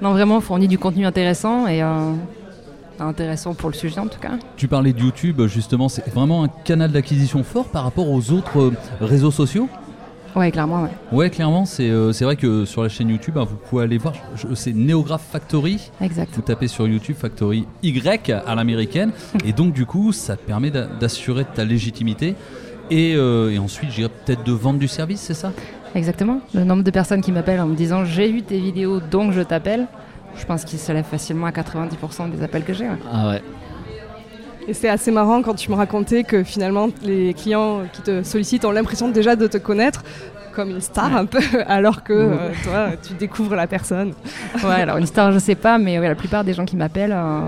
non, 0.00 0.12
vraiment, 0.12 0.36
on 0.36 0.40
fournit 0.40 0.68
du 0.68 0.78
contenu 0.78 1.06
intéressant 1.06 1.66
et 1.66 1.82
euh, 1.82 2.12
intéressant 3.00 3.54
pour 3.54 3.70
le 3.70 3.74
sujet 3.74 3.98
en 3.98 4.06
tout 4.08 4.20
cas. 4.20 4.32
Tu 4.56 4.68
parlais 4.68 4.92
de 4.92 5.00
YouTube, 5.00 5.40
justement, 5.46 5.88
c'est 5.88 6.06
vraiment 6.10 6.44
un 6.44 6.48
canal 6.48 6.92
d'acquisition 6.92 7.42
fort 7.44 7.66
par 7.66 7.84
rapport 7.84 8.08
aux 8.10 8.30
autres 8.30 8.60
euh, 8.60 8.72
réseaux 9.00 9.30
sociaux? 9.30 9.68
Ouais, 10.34 10.50
clairement, 10.50 10.84
ouais. 10.84 10.88
Ouais, 11.12 11.28
clairement, 11.28 11.66
c'est 11.66 11.90
euh, 11.90 12.12
c'est 12.12 12.24
vrai 12.24 12.36
que 12.36 12.64
sur 12.64 12.82
la 12.82 12.88
chaîne 12.88 13.10
YouTube, 13.10 13.36
hein, 13.36 13.44
vous 13.44 13.56
pouvez 13.56 13.84
aller 13.84 13.98
voir, 13.98 14.14
je- 14.34 14.54
c'est 14.54 14.72
Neograph 14.72 15.20
Factory. 15.30 15.90
Exact. 16.00 16.30
Vous 16.34 16.40
tapez 16.40 16.68
sur 16.68 16.88
YouTube 16.88 17.16
Factory 17.18 17.66
Y 17.82 18.30
à 18.46 18.54
l'américaine, 18.54 19.12
et 19.44 19.52
donc 19.52 19.74
du 19.74 19.84
coup, 19.84 20.12
ça 20.12 20.36
te 20.36 20.42
permet 20.46 20.70
d'a- 20.70 20.86
d'assurer 20.86 21.44
ta 21.44 21.64
légitimité. 21.64 22.34
Et, 22.90 23.14
euh, 23.14 23.50
et 23.52 23.58
ensuite, 23.58 23.90
j'irais 23.90 24.10
peut-être 24.24 24.42
de 24.44 24.52
vendre 24.52 24.78
du 24.78 24.88
service, 24.88 25.20
c'est 25.20 25.34
ça? 25.34 25.52
Exactement. 25.94 26.40
Le 26.54 26.64
nombre 26.64 26.82
de 26.82 26.90
personnes 26.90 27.20
qui 27.20 27.32
m'appellent 27.32 27.60
en 27.60 27.66
me 27.66 27.74
disant 27.74 28.04
j'ai 28.04 28.30
vu 28.30 28.42
tes 28.42 28.58
vidéos 28.58 29.00
donc 29.00 29.32
je 29.32 29.42
t'appelle, 29.42 29.86
je 30.36 30.44
pense 30.44 30.64
qu'il 30.64 30.78
se 30.78 30.90
lève 30.92 31.04
facilement 31.04 31.46
à 31.46 31.50
90% 31.50 32.30
des 32.30 32.42
appels 32.42 32.64
que 32.64 32.72
j'ai. 32.72 32.88
ouais. 32.88 32.98
Ah 33.12 33.28
ouais. 33.28 33.42
Et 34.68 34.74
c'est 34.74 34.88
assez 34.88 35.10
marrant 35.10 35.42
quand 35.42 35.54
tu 35.54 35.70
me 35.70 35.76
racontais 35.76 36.22
que 36.22 36.44
finalement 36.44 36.88
les 37.02 37.34
clients 37.34 37.80
qui 37.92 38.00
te 38.02 38.22
sollicitent 38.22 38.64
ont 38.64 38.70
l'impression 38.70 39.08
déjà 39.08 39.34
de 39.34 39.46
te 39.48 39.58
connaître 39.58 40.04
comme 40.54 40.70
une 40.70 40.80
star 40.80 41.16
un 41.16 41.24
peu, 41.26 41.40
alors 41.66 42.04
que 42.04 42.12
euh, 42.12 42.50
toi, 42.62 42.90
tu 43.02 43.14
découvres 43.14 43.56
la 43.56 43.66
personne. 43.66 44.12
Ouais, 44.62 44.82
alors 44.82 44.98
une 44.98 45.06
star, 45.06 45.32
je 45.32 45.38
sais 45.38 45.54
pas, 45.54 45.78
mais 45.78 45.98
ouais, 45.98 46.08
la 46.08 46.14
plupart 46.14 46.44
des 46.44 46.52
gens 46.52 46.66
qui 46.66 46.76
m'appellent 46.76 47.14
euh, 47.14 47.40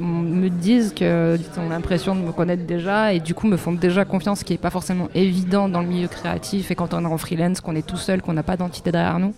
me 0.00 0.48
disent 0.48 0.92
qu'ils 0.92 1.06
ont 1.58 1.68
l'impression 1.68 2.14
de 2.14 2.20
me 2.20 2.32
connaître 2.32 2.64
déjà 2.64 3.12
et 3.12 3.20
du 3.20 3.34
coup 3.34 3.46
me 3.46 3.56
font 3.56 3.72
déjà 3.72 4.04
confiance, 4.04 4.40
ce 4.40 4.44
qui 4.44 4.52
n'est 4.52 4.58
pas 4.58 4.70
forcément 4.70 5.08
évident 5.14 5.68
dans 5.68 5.80
le 5.80 5.86
milieu 5.86 6.08
créatif 6.08 6.70
et 6.70 6.74
quand 6.74 6.94
on 6.94 7.04
est 7.04 7.08
en 7.08 7.18
freelance, 7.18 7.60
qu'on 7.60 7.76
est 7.76 7.86
tout 7.86 7.96
seul, 7.96 8.22
qu'on 8.22 8.32
n'a 8.32 8.42
pas 8.42 8.56
d'entité 8.56 8.90
derrière 8.92 9.18
nous. 9.18 9.34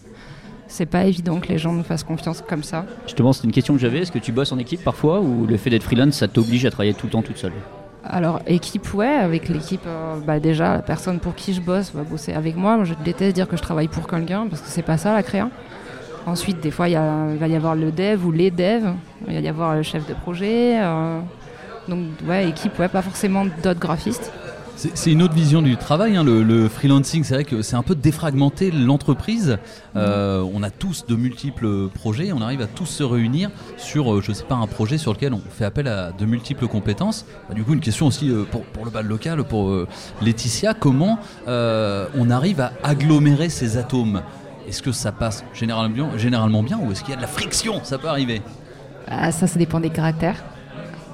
C'est 0.68 0.86
pas 0.86 1.04
évident 1.04 1.38
que 1.38 1.48
les 1.48 1.58
gens 1.58 1.72
nous 1.72 1.82
fassent 1.82 2.04
confiance 2.04 2.42
comme 2.48 2.62
ça. 2.62 2.86
Justement, 3.04 3.34
c'est 3.34 3.44
une 3.44 3.52
question 3.52 3.74
que 3.74 3.80
j'avais. 3.80 3.98
Est-ce 3.98 4.12
que 4.12 4.18
tu 4.18 4.32
bosses 4.32 4.52
en 4.52 4.58
équipe 4.58 4.82
parfois 4.82 5.20
ou 5.20 5.46
le 5.46 5.58
fait 5.58 5.68
d'être 5.68 5.82
freelance, 5.82 6.14
ça 6.14 6.28
t'oblige 6.28 6.64
à 6.64 6.70
travailler 6.70 6.94
tout 6.94 7.06
le 7.06 7.12
temps 7.12 7.20
toute 7.20 7.36
seule? 7.36 7.52
Alors, 8.04 8.40
équipe, 8.46 8.94
ouais, 8.94 9.06
avec 9.06 9.48
l'équipe, 9.48 9.82
euh, 9.86 10.16
bah, 10.26 10.40
déjà, 10.40 10.72
la 10.72 10.82
personne 10.82 11.20
pour 11.20 11.34
qui 11.34 11.52
je 11.52 11.60
bosse 11.60 11.92
va 11.92 12.02
bosser 12.02 12.32
avec 12.32 12.56
moi. 12.56 12.76
Moi, 12.76 12.84
Je 12.84 12.94
déteste 13.04 13.34
dire 13.34 13.48
que 13.48 13.56
je 13.56 13.62
travaille 13.62 13.88
pour 13.88 14.08
quelqu'un 14.08 14.46
parce 14.48 14.62
que 14.62 14.68
c'est 14.68 14.82
pas 14.82 14.96
ça 14.96 15.12
la 15.12 15.22
créa. 15.22 15.50
Ensuite, 16.26 16.60
des 16.60 16.70
fois, 16.70 16.88
il 16.88 16.94
va 16.94 17.48
y 17.48 17.56
avoir 17.56 17.74
le 17.74 17.90
dev 17.90 18.24
ou 18.24 18.30
les 18.30 18.50
devs, 18.50 18.92
il 19.26 19.34
va 19.34 19.40
y 19.40 19.48
avoir 19.48 19.74
le 19.74 19.82
chef 19.82 20.06
de 20.06 20.14
projet. 20.14 20.78
euh, 20.80 21.18
donc, 21.88 22.06
ouais, 22.28 22.48
équipe, 22.48 22.78
ouais, 22.78 22.88
pas 22.88 23.02
forcément 23.02 23.44
d'autres 23.44 23.80
graphistes. 23.80 24.32
C'est 24.76 25.12
une 25.12 25.22
autre 25.22 25.34
vision 25.34 25.62
du 25.62 25.76
travail, 25.76 26.16
hein, 26.16 26.24
le, 26.24 26.68
freelancing. 26.68 27.24
C'est 27.24 27.34
vrai 27.34 27.44
que 27.44 27.62
c'est 27.62 27.76
un 27.76 27.82
peu 27.82 27.94
défragmenté 27.94 28.70
l'entreprise. 28.70 29.58
Euh, 29.96 30.44
on 30.54 30.62
a 30.62 30.70
tous 30.70 31.04
de 31.06 31.14
multiples 31.14 31.88
projets, 31.88 32.32
on 32.32 32.40
arrive 32.40 32.62
à 32.62 32.66
tous 32.66 32.86
se 32.86 33.02
réunir 33.02 33.50
sur, 33.76 34.14
euh, 34.14 34.20
je 34.22 34.32
sais 34.32 34.44
pas, 34.44 34.54
un 34.54 34.66
projet 34.66 34.98
sur 34.98 35.12
lequel 35.12 35.34
on 35.34 35.42
fait 35.50 35.64
appel 35.64 35.86
à 35.88 36.10
de 36.12 36.24
multiples 36.24 36.66
compétences. 36.68 37.26
Bah, 37.48 37.54
du 37.54 37.64
coup, 37.64 37.74
une 37.74 37.80
question 37.80 38.06
aussi 38.06 38.32
pour, 38.50 38.84
le 38.84 38.90
bal 38.90 39.06
local, 39.06 39.44
pour 39.44 39.72
Laetitia, 40.20 40.74
comment 40.74 41.18
on 41.46 42.30
arrive 42.30 42.60
à 42.60 42.72
agglomérer 42.82 43.50
ces 43.50 43.76
atomes? 43.76 44.22
Est-ce 44.68 44.82
que 44.82 44.92
ça 44.92 45.12
passe 45.12 45.44
généralement 45.54 45.94
bien, 45.94 46.08
généralement 46.16 46.62
bien 46.62 46.78
ou 46.78 46.92
est-ce 46.92 47.00
qu'il 47.02 47.10
y 47.10 47.12
a 47.14 47.16
de 47.16 47.22
la 47.22 47.28
friction? 47.28 47.80
Ça 47.82 47.98
peut 47.98 48.08
arriver. 48.08 48.42
Ah, 49.08 49.32
ça, 49.32 49.46
ça 49.46 49.58
dépend 49.58 49.80
des 49.80 49.90
caractères. 49.90 50.42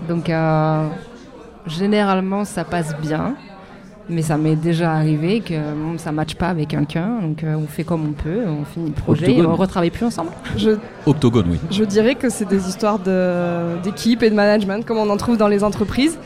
Donc, 0.08 0.28
euh, 0.30 0.86
généralement, 1.66 2.44
ça 2.44 2.64
passe 2.64 2.94
bien. 3.00 3.34
Mais 4.10 4.22
ça 4.22 4.38
m'est 4.38 4.56
déjà 4.56 4.92
arrivé 4.94 5.40
que 5.40 5.52
bon, 5.74 5.98
ça 5.98 6.10
ne 6.12 6.16
matche 6.16 6.34
pas 6.34 6.48
avec 6.48 6.68
quelqu'un. 6.68 7.18
Donc, 7.20 7.44
euh, 7.44 7.56
on 7.56 7.66
fait 7.66 7.84
comme 7.84 8.08
on 8.08 8.12
peut, 8.12 8.40
on 8.46 8.64
finit 8.64 8.86
le 8.88 8.94
projet 8.94 9.30
et 9.34 9.40
on 9.42 9.50
ne 9.50 9.54
retravaille 9.54 9.90
plus 9.90 10.06
ensemble. 10.06 10.30
Je, 10.56 10.78
Octogone, 11.04 11.44
oui. 11.50 11.60
je 11.70 11.84
dirais 11.84 12.14
que 12.14 12.30
c'est 12.30 12.46
des 12.46 12.68
histoires 12.70 12.98
de- 12.98 13.78
d'équipe 13.82 14.22
et 14.22 14.30
de 14.30 14.34
management, 14.34 14.82
comme 14.86 14.96
on 14.96 15.10
en 15.10 15.16
trouve 15.18 15.36
dans 15.36 15.48
les 15.48 15.62
entreprises. 15.62 16.18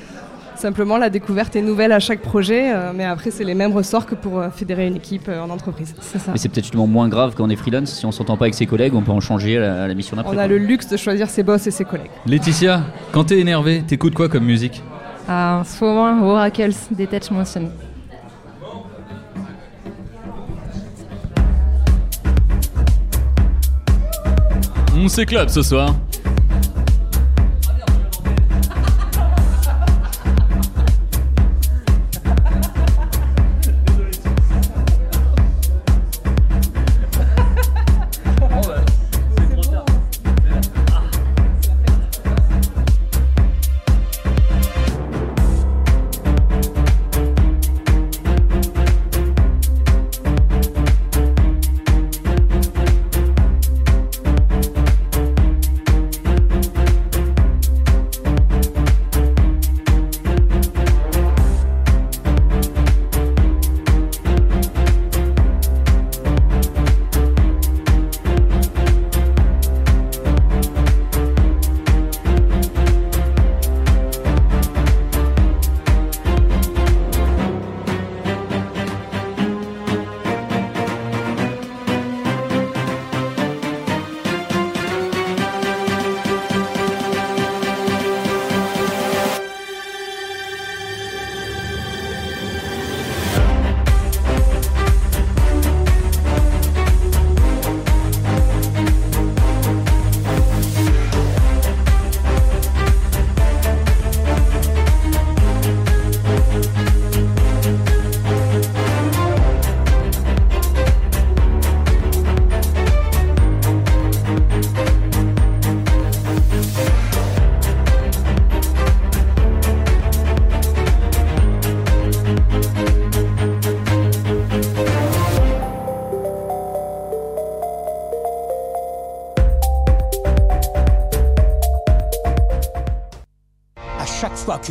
Simplement, 0.56 0.96
la 0.96 1.10
découverte 1.10 1.56
est 1.56 1.62
nouvelle 1.62 1.92
à 1.92 1.98
chaque 1.98 2.20
projet, 2.20 2.72
euh, 2.72 2.92
mais 2.94 3.04
après, 3.04 3.30
c'est 3.30 3.44
les 3.44 3.54
mêmes 3.54 3.72
ressorts 3.72 4.06
que 4.06 4.14
pour 4.14 4.38
euh, 4.38 4.50
fédérer 4.50 4.86
une 4.86 4.96
équipe 4.96 5.28
euh, 5.28 5.42
en 5.42 5.50
entreprise. 5.50 5.94
C'est 6.00 6.18
ça. 6.18 6.32
Mais 6.32 6.38
c'est 6.38 6.48
peut-être 6.48 6.64
justement 6.64 6.86
moins 6.86 7.08
grave 7.08 7.34
quand 7.36 7.44
on 7.44 7.50
est 7.50 7.56
freelance. 7.56 7.90
Si 7.90 8.06
on 8.06 8.12
s'entend 8.12 8.36
pas 8.36 8.44
avec 8.44 8.54
ses 8.54 8.66
collègues, 8.66 8.94
on 8.94 9.02
peut 9.02 9.12
en 9.12 9.20
changer 9.20 9.56
à 9.56 9.60
la, 9.60 9.82
à 9.84 9.88
la 9.88 9.94
mission 9.94 10.16
d'après. 10.16 10.34
On 10.36 10.38
a 10.38 10.46
quoi. 10.46 10.48
le 10.48 10.58
luxe 10.58 10.88
de 10.88 10.96
choisir 10.96 11.28
ses 11.28 11.42
boss 11.42 11.66
et 11.66 11.70
ses 11.70 11.84
collègues. 11.84 12.10
Laetitia, 12.26 12.82
quand 13.10 13.24
t'es 13.24 13.38
énervé, 13.40 13.82
t'écoutes 13.86 14.14
quoi 14.14 14.28
comme 14.28 14.44
musique? 14.44 14.82
Ah, 15.28 15.58
en 15.60 15.64
ce 15.64 15.84
moment, 15.84 16.24
Oracles 16.28 16.72
Detach 16.90 17.30
Motion. 17.30 17.70
On 24.94 25.08
s'éclate 25.08 25.50
ce 25.50 25.62
soir. 25.62 25.94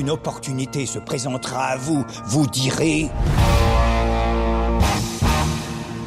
Qu'une 0.01 0.09
opportunité 0.09 0.87
se 0.87 0.97
présentera 0.97 1.65
à 1.65 1.77
vous, 1.77 2.03
vous 2.25 2.47
direz 2.47 3.07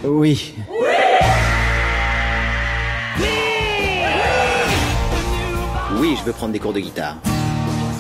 Oui. 0.03 0.53
Oui, 5.97 6.17
je 6.19 6.25
veux 6.25 6.33
prendre 6.33 6.53
des 6.53 6.59
cours 6.59 6.73
de 6.73 6.81
guitare. 6.81 7.19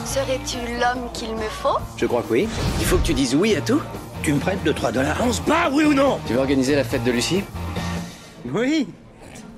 Serais-tu 0.05 0.57
l'homme 0.81 1.09
qu'il 1.13 1.33
me 1.37 1.49
faut? 1.49 1.79
Je 1.97 2.07
crois 2.07 2.23
que 2.23 2.33
oui. 2.33 2.49
Il 2.81 2.87
faut 2.87 2.97
que 2.97 3.05
tu 3.07 3.15
dises 3.15 3.37
oui 3.37 3.55
à 3.55 3.61
tout. 3.61 3.81
Tu 4.25 4.33
me 4.33 4.41
prêtes 4.41 4.65
2-3 4.65 4.91
dollars 4.91 5.17
On 5.25 5.33
se 5.33 5.41
bat, 5.43 5.71
oui 5.73 5.85
ou 5.85 5.95
non? 5.95 6.19
Tu 6.27 6.33
veux 6.33 6.41
organiser 6.41 6.75
la 6.75 6.83
fête 6.83 7.05
de 7.05 7.13
Lucie? 7.13 7.45
Oui. 8.53 8.89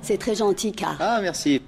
C'est 0.03 0.19
très 0.19 0.35
gentil, 0.35 0.71
car. 0.71 0.97
Ah, 0.99 1.19
merci. 1.19 1.63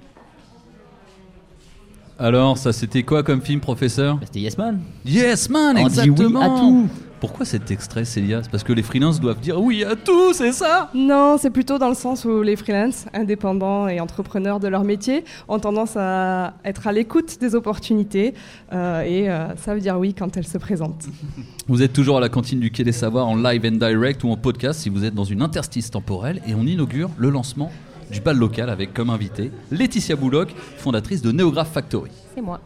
Alors, 2.22 2.58
ça 2.58 2.74
c'était 2.74 3.02
quoi 3.02 3.22
comme 3.22 3.40
film, 3.40 3.60
professeur 3.60 4.18
C'était 4.22 4.40
Yes 4.40 4.58
Man. 4.58 4.78
Yes 5.06 5.48
Man, 5.48 5.78
On 5.78 5.88
dit 5.88 6.00
oui 6.00 6.10
exactement. 6.10 6.40
à 6.40 6.60
tout. 6.60 6.88
Pourquoi 7.18 7.46
cet 7.46 7.70
extrait, 7.70 8.04
Célia 8.04 8.42
C'est 8.42 8.50
parce 8.50 8.62
que 8.62 8.74
les 8.74 8.82
freelances 8.82 9.20
doivent 9.20 9.40
dire 9.40 9.58
oui 9.58 9.84
à 9.84 9.96
tout, 9.96 10.34
c'est 10.34 10.52
ça 10.52 10.90
Non, 10.94 11.36
c'est 11.38 11.48
plutôt 11.48 11.78
dans 11.78 11.88
le 11.88 11.94
sens 11.94 12.26
où 12.26 12.42
les 12.42 12.56
freelances, 12.56 13.06
indépendants 13.14 13.88
et 13.88 14.00
entrepreneurs 14.00 14.60
de 14.60 14.68
leur 14.68 14.84
métier, 14.84 15.24
ont 15.48 15.58
tendance 15.58 15.96
à 15.96 16.52
être 16.62 16.86
à 16.86 16.92
l'écoute 16.92 17.38
des 17.40 17.54
opportunités 17.54 18.34
euh, 18.74 19.00
et 19.00 19.30
euh, 19.30 19.56
ça 19.56 19.74
veut 19.74 19.80
dire 19.80 19.98
oui 19.98 20.12
quand 20.12 20.36
elles 20.36 20.46
se 20.46 20.58
présentent. 20.58 21.06
Vous 21.68 21.82
êtes 21.82 21.94
toujours 21.94 22.18
à 22.18 22.20
la 22.20 22.28
cantine 22.28 22.60
du 22.60 22.70
Quai 22.70 22.84
des 22.84 22.92
Savoirs 22.92 23.28
en 23.28 23.36
live 23.36 23.64
and 23.64 23.78
direct 23.78 24.24
ou 24.24 24.30
en 24.30 24.36
podcast 24.36 24.80
si 24.80 24.90
vous 24.90 25.06
êtes 25.06 25.14
dans 25.14 25.24
une 25.24 25.40
interstice 25.40 25.90
temporelle 25.90 26.42
et 26.46 26.54
on 26.54 26.66
inaugure 26.66 27.08
le 27.16 27.30
lancement 27.30 27.70
du 28.10 28.20
bal 28.20 28.36
local 28.36 28.68
avec 28.70 28.92
comme 28.94 29.10
invité 29.10 29.50
Laetitia 29.70 30.16
Bouloc, 30.16 30.54
fondatrice 30.78 31.22
de 31.22 31.32
Neograph 31.32 31.70
Factory. 31.72 32.10
C'est 32.34 32.40
moi. 32.42 32.60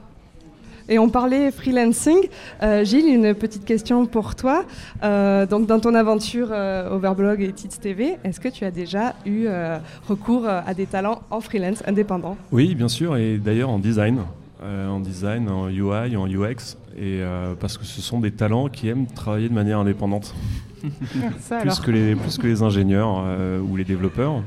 Et 0.86 0.98
on 0.98 1.08
parlait 1.08 1.50
freelancing. 1.50 2.18
Euh, 2.62 2.84
Gilles, 2.84 3.08
une 3.08 3.34
petite 3.34 3.64
question 3.64 4.04
pour 4.04 4.34
toi. 4.34 4.66
Euh, 5.02 5.46
donc, 5.46 5.66
dans 5.66 5.80
ton 5.80 5.94
aventure 5.94 6.48
euh, 6.50 6.90
Overblog 6.94 7.40
et 7.40 7.52
Tits 7.52 7.68
TV, 7.80 8.16
est-ce 8.22 8.38
que 8.38 8.48
tu 8.48 8.66
as 8.66 8.70
déjà 8.70 9.14
eu 9.24 9.46
euh, 9.46 9.78
recours 10.06 10.46
à 10.46 10.74
des 10.74 10.84
talents 10.84 11.22
en 11.30 11.40
freelance 11.40 11.82
indépendant 11.86 12.36
Oui, 12.52 12.74
bien 12.74 12.88
sûr, 12.88 13.16
et 13.16 13.38
d'ailleurs 13.38 13.70
en 13.70 13.78
design. 13.78 14.20
euh, 14.62 14.88
en 14.88 15.00
design, 15.00 15.48
en 15.48 15.68
UI, 15.70 16.16
en 16.16 16.26
UX, 16.28 16.76
et 16.96 17.20
euh, 17.22 17.54
parce 17.58 17.76
que 17.78 17.84
ce 17.84 18.00
sont 18.00 18.20
des 18.20 18.30
talents 18.30 18.68
qui 18.68 18.88
aiment 18.88 19.06
travailler 19.06 19.48
de 19.48 19.54
manière 19.54 19.78
indépendante, 19.80 20.34
Ça, 21.40 21.56
plus 21.58 21.68
alors. 21.70 21.82
que 21.82 21.90
les 21.90 22.14
plus 22.14 22.38
que 22.38 22.46
les 22.46 22.62
ingénieurs 22.62 23.22
euh, 23.24 23.60
ou 23.60 23.76
les 23.76 23.84
développeurs. 23.84 24.42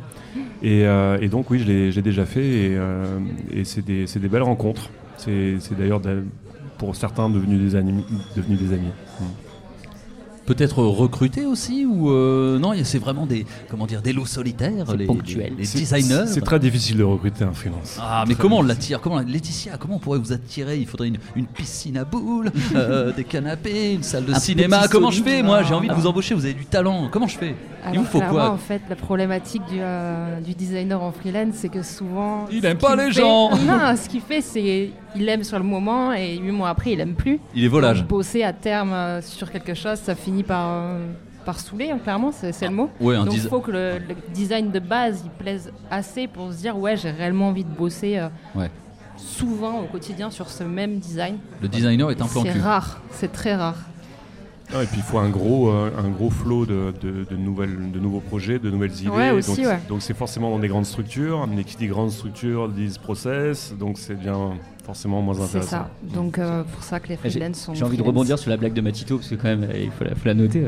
Et, 0.61 0.85
euh, 0.85 1.17
et 1.21 1.29
donc 1.29 1.49
oui, 1.49 1.59
je 1.59 1.65
l'ai 1.95 2.01
déjà 2.01 2.25
fait, 2.25 2.45
et, 2.45 2.77
et 3.51 3.63
c'est 3.63 3.83
des, 3.83 4.05
des 4.05 4.27
belles 4.27 4.43
rencontres. 4.43 4.89
C'est 5.17 5.57
d'ailleurs 5.77 5.99
d'a- 5.99 6.11
pour 6.77 6.95
certains 6.95 7.29
devenus 7.29 7.59
des 7.59 7.75
amis. 7.75 8.03
Devenus 8.35 8.59
des 8.59 8.73
amis. 8.73 8.91
Mm. 9.19 9.23
Peut-être 10.47 10.81
recruté 10.81 11.45
aussi 11.45 11.85
ou 11.85 12.09
euh, 12.09 12.57
non 12.57 12.71
C'est 12.83 12.97
vraiment 12.97 13.25
des 13.27 13.45
comment 13.69 13.85
dire 13.85 14.01
des 14.01 14.13
loups 14.13 14.25
solitaires, 14.25 14.95
les, 14.95 15.05
les- 15.05 15.49
les 15.49 15.55
designers. 15.57 16.23
C'est 16.27 16.41
très 16.41 16.57
difficile 16.59 16.97
de 16.97 17.03
recruter 17.03 17.43
un 17.43 17.51
freelance. 17.53 17.97
Ah 18.01 18.23
mais 18.27 18.33
Très 18.33 18.41
comment 18.41 18.59
on 18.59 18.63
l'attire? 18.63 19.01
Comment 19.01 19.19
Laetitia 19.19 19.77
Comment 19.77 19.97
on 19.97 19.99
pourrait 19.99 20.19
vous 20.19 20.31
attirer? 20.33 20.77
Il 20.79 20.87
faudrait 20.87 21.09
une, 21.09 21.17
une 21.35 21.45
piscine 21.47 21.97
à 21.97 22.05
boules, 22.05 22.49
euh, 22.75 23.11
des 23.13 23.25
canapés, 23.25 23.93
une 23.93 24.03
salle 24.03 24.25
de 24.25 24.33
Un 24.33 24.39
cinéma. 24.39 24.87
Comment 24.89 25.11
je 25.11 25.21
fais 25.21 25.43
Moi? 25.43 25.63
J'ai 25.63 25.73
envie 25.73 25.89
de 25.89 25.93
vous 25.93 26.07
embaucher. 26.07 26.33
Vous 26.33 26.45
avez 26.45 26.53
du 26.53 26.65
talent. 26.65 27.09
Comment 27.11 27.27
je 27.27 27.37
fais? 27.37 27.53
Alors, 27.91 28.03
faut 28.05 28.21
quoi 28.21 28.49
en 28.51 28.57
fait, 28.57 28.81
la 28.89 28.95
problématique 28.95 29.63
du, 29.65 29.77
euh, 29.79 30.39
du 30.39 30.53
designer 30.53 31.01
en 31.01 31.11
freelance, 31.11 31.55
c'est 31.55 31.69
que 31.69 31.81
souvent. 31.83 32.45
Il 32.51 32.65
aime 32.65 32.77
pas 32.77 32.95
les 32.95 33.05
fait- 33.11 33.21
gens. 33.21 33.49
Non, 33.65 33.95
ce 33.95 34.07
qu'il 34.09 34.21
fait, 34.21 34.41
c'est 34.41 34.91
il 35.15 35.29
aime 35.29 35.43
sur 35.43 35.57
le 35.57 35.63
moment 35.65 36.13
et 36.13 36.37
huit 36.37 36.51
mois 36.51 36.69
après, 36.69 36.91
il 36.93 36.99
aime 36.99 37.15
plus. 37.15 37.39
Il 37.55 37.63
est 37.63 37.67
volage. 37.67 37.99
Donc, 37.99 38.07
bosser 38.07 38.43
à 38.43 38.53
terme 38.53 38.93
euh, 38.93 39.21
sur 39.21 39.51
quelque 39.51 39.73
chose, 39.73 39.97
ça 39.99 40.15
finit 40.15 40.43
par, 40.43 40.67
euh, 40.69 41.07
par 41.45 41.59
saouler, 41.59 41.91
hein, 41.91 41.99
clairement, 42.03 42.31
c'est 42.31 42.51
le 42.67 42.69
mot. 42.73 42.89
Ouais, 42.99 43.15
un 43.15 43.25
Donc 43.25 43.33
il 43.33 43.41
faut 43.41 43.59
que 43.59 43.71
le, 43.71 43.99
le 43.99 44.15
design 44.33 44.71
de 44.71 44.79
base, 44.79 45.21
il 45.25 45.31
plaise 45.31 45.71
assez 45.89 46.27
pour 46.27 46.51
se 46.53 46.57
dire, 46.57 46.77
ouais, 46.77 46.97
j'ai 46.97 47.11
réellement 47.11 47.47
envie 47.49 47.63
de 47.63 47.69
bosser. 47.73 48.21
Ouais. 48.55 48.69
Souvent 49.17 49.79
au 49.79 49.85
quotidien 49.85 50.29
sur 50.29 50.47
ce 50.49 50.63
même 50.63 50.99
design. 50.99 51.37
Le 51.61 51.67
designer 51.67 52.11
est 52.11 52.21
un 52.21 52.27
plan 52.27 52.43
C'est 52.43 52.59
rare, 52.59 53.01
c'est 53.11 53.31
très 53.31 53.55
rare. 53.55 53.77
Ah, 54.75 54.83
et 54.83 54.85
puis 54.85 54.97
il 54.97 55.03
faut 55.03 55.17
un 55.17 55.29
gros, 55.29 55.69
euh, 55.69 55.89
un 55.97 56.09
gros 56.09 56.29
flot 56.29 56.65
de, 56.65 56.93
de- 57.01 57.23
de 57.29 57.35
nouvelles, 57.37 57.91
de 57.91 57.99
nouveaux 57.99 58.19
projets, 58.19 58.59
de 58.59 58.69
nouvelles 58.69 58.91
idées. 58.99 59.09
Ouais, 59.09 59.31
aussi, 59.31 59.61
donc, 59.63 59.65
ouais. 59.91 59.97
c'est 59.99 60.15
forcément 60.15 60.49
dans 60.51 60.59
des 60.59 60.67
grandes 60.67 60.85
structures. 60.85 61.47
Mais 61.47 61.63
qui 61.63 61.77
dit 61.77 61.87
grande 61.87 62.11
structure 62.11 62.67
dit 62.67 62.93
process, 63.01 63.73
donc 63.79 63.97
c'est 63.97 64.15
bien 64.19 64.51
forcément 64.85 65.21
moins 65.21 65.33
C'est 65.35 65.43
intéressant. 65.43 65.69
ça. 65.69 65.89
Donc 66.13 66.37
euh, 66.37 66.63
pour 66.63 66.81
ça 66.83 66.99
que 67.01 67.09
les 67.09 67.17
J'ai 67.23 67.29
freelance 67.31 67.57
sont. 67.57 67.73
j'ai 67.73 67.83
envie 67.83 67.97
de 67.97 68.03
rebondir 68.03 68.37
sur 68.39 68.49
la 68.49 68.55
blague 68.57 68.73
de 68.73 68.79
Matito 68.81 69.17
parce 69.17 69.29
que 69.29 69.35
quand 69.35 69.47
même 69.49 69.67
il 69.75 69.91
faut 69.91 70.03
la, 70.05 70.11
faut 70.15 70.25
la 70.27 70.33
noter. 70.33 70.63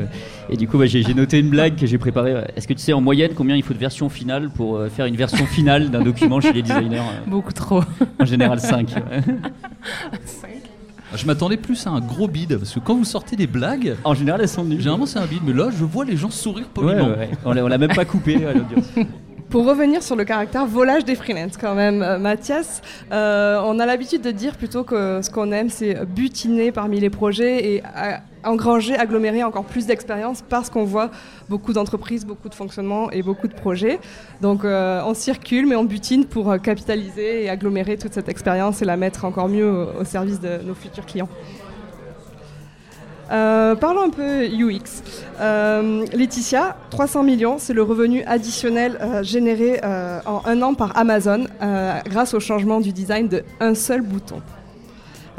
Et 0.50 0.56
du 0.58 0.66
coup 0.68 0.76
bah, 0.78 0.84
j'ai 0.86 1.02
noté 1.14 1.38
une 1.38 1.48
blague 1.50 1.76
que 1.76 1.86
j'ai 1.86 1.96
préparée. 1.98 2.34
Est-ce 2.56 2.68
que 2.68 2.74
tu 2.74 2.80
sais 2.80 2.92
en 2.92 3.00
moyenne 3.00 3.32
combien 3.34 3.56
il 3.56 3.62
faut 3.62 3.72
de 3.74 3.78
versions 3.78 4.08
finales 4.10 4.50
pour 4.50 4.76
euh, 4.76 4.88
faire 4.90 5.06
une 5.06 5.16
version 5.16 5.44
finale 5.46 5.90
d'un 5.90 6.02
document 6.02 6.40
chez 6.40 6.52
les 6.52 6.62
designers 6.62 7.02
Beaucoup 7.26 7.52
trop. 7.52 7.82
En 8.18 8.24
général 8.26 8.60
5. 8.60 8.94
Je 11.14 11.26
m'attendais 11.26 11.56
plus 11.56 11.86
à 11.86 11.90
un 11.90 12.00
gros 12.00 12.28
bide 12.28 12.56
parce 12.56 12.72
que 12.72 12.80
quand 12.80 12.94
vous 12.94 13.04
sortez 13.04 13.36
des 13.36 13.46
blagues, 13.46 13.96
en 14.04 14.14
général 14.14 14.40
elles 14.40 14.48
sont 14.48 14.64
nulles. 14.64 14.78
Généralement 14.78 15.06
c'est 15.06 15.18
un 15.18 15.26
bide, 15.26 15.42
mais 15.44 15.52
là 15.52 15.68
je 15.76 15.84
vois 15.84 16.04
les 16.04 16.16
gens 16.16 16.30
sourire 16.30 16.68
poliment. 16.68 17.08
ouais, 17.08 17.16
ouais. 17.18 17.30
On 17.44 17.52
l'a 17.52 17.78
même 17.78 17.94
pas 17.94 18.04
coupé 18.04 18.44
à 18.44 18.52
l'audience. 18.52 18.86
Pour 19.50 19.66
revenir 19.66 20.00
sur 20.00 20.14
le 20.14 20.24
caractère 20.24 20.64
volage 20.64 21.04
des 21.04 21.16
freelance 21.16 21.56
quand 21.56 21.74
même, 21.74 22.02
euh, 22.02 22.18
Mathias, 22.20 22.82
euh, 23.10 23.60
on 23.64 23.80
a 23.80 23.86
l'habitude 23.86 24.22
de 24.22 24.30
dire 24.30 24.56
plutôt 24.56 24.84
que 24.84 25.20
ce 25.22 25.30
qu'on 25.30 25.50
aime 25.50 25.68
c'est 25.70 26.06
butiner 26.06 26.70
parmi 26.70 27.00
les 27.00 27.10
projets 27.10 27.74
et 27.74 27.82
engranger, 28.44 28.96
agglomérer 28.96 29.44
encore 29.44 29.64
plus 29.64 29.86
d'expérience 29.86 30.42
parce 30.48 30.70
qu'on 30.70 30.84
voit 30.84 31.10
beaucoup 31.48 31.72
d'entreprises, 31.72 32.24
beaucoup 32.24 32.48
de 32.48 32.54
fonctionnements 32.54 33.10
et 33.10 33.22
beaucoup 33.22 33.48
de 33.48 33.54
projets. 33.54 33.98
Donc 34.40 34.64
euh, 34.64 35.02
on 35.04 35.14
circule 35.14 35.66
mais 35.66 35.76
on 35.76 35.84
butine 35.84 36.24
pour 36.24 36.50
euh, 36.50 36.58
capitaliser 36.58 37.44
et 37.44 37.50
agglomérer 37.50 37.96
toute 37.96 38.14
cette 38.14 38.28
expérience 38.28 38.82
et 38.82 38.84
la 38.84 38.96
mettre 38.96 39.24
encore 39.24 39.48
mieux 39.48 39.88
au, 39.98 40.04
service 40.04 40.40
de 40.40 40.58
nos 40.64 40.74
futurs 40.74 41.06
clients. 41.06 41.28
Euh, 43.32 43.76
parlons 43.76 44.02
un 44.02 44.10
peu 44.10 44.46
UX. 44.46 45.02
Laetitia, 46.12 46.76
300 46.90 47.22
millions, 47.22 47.58
c'est 47.58 47.74
le 47.74 47.82
revenu 47.82 48.24
additionnel 48.24 48.98
généré 49.22 49.80
en 50.26 50.42
un 50.44 50.62
an 50.62 50.74
par 50.74 50.96
Amazon 50.96 51.44
grâce 52.06 52.34
au 52.34 52.40
changement 52.40 52.80
du 52.80 52.92
design 52.92 53.28
de 53.28 53.44
un 53.60 53.76
seul 53.76 54.00
bouton. 54.02 54.42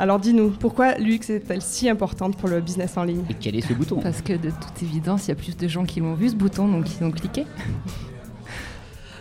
Alors 0.02 0.18
dis-nous, 0.18 0.50
pourquoi 0.50 0.96
l'UX 0.96 1.30
est-elle 1.30 1.62
si 1.62 1.88
importante 1.88 2.36
pour 2.36 2.50
le 2.50 2.60
business 2.60 2.98
en 2.98 3.04
ligne 3.04 3.22
Et 3.30 3.36
quel 3.40 3.56
est 3.56 3.62
ce 3.62 3.72
bouton? 3.72 4.00
Parce 4.02 4.24
que 4.24 4.34
de 4.34 4.50
toute 4.50 4.82
évidence, 4.82 5.28
il 5.28 5.30
y 5.30 5.32
a 5.34 5.36
plus 5.36 5.56
de 5.56 5.68
gens 5.68 5.86
qui 5.86 6.00
l'ont 6.00 6.16
vu 6.16 6.30
ce 6.30 6.36
bouton, 6.36 6.68
donc 6.68 6.88
ils 6.90 7.04
ont 7.06 7.12
cliqué. 7.12 7.46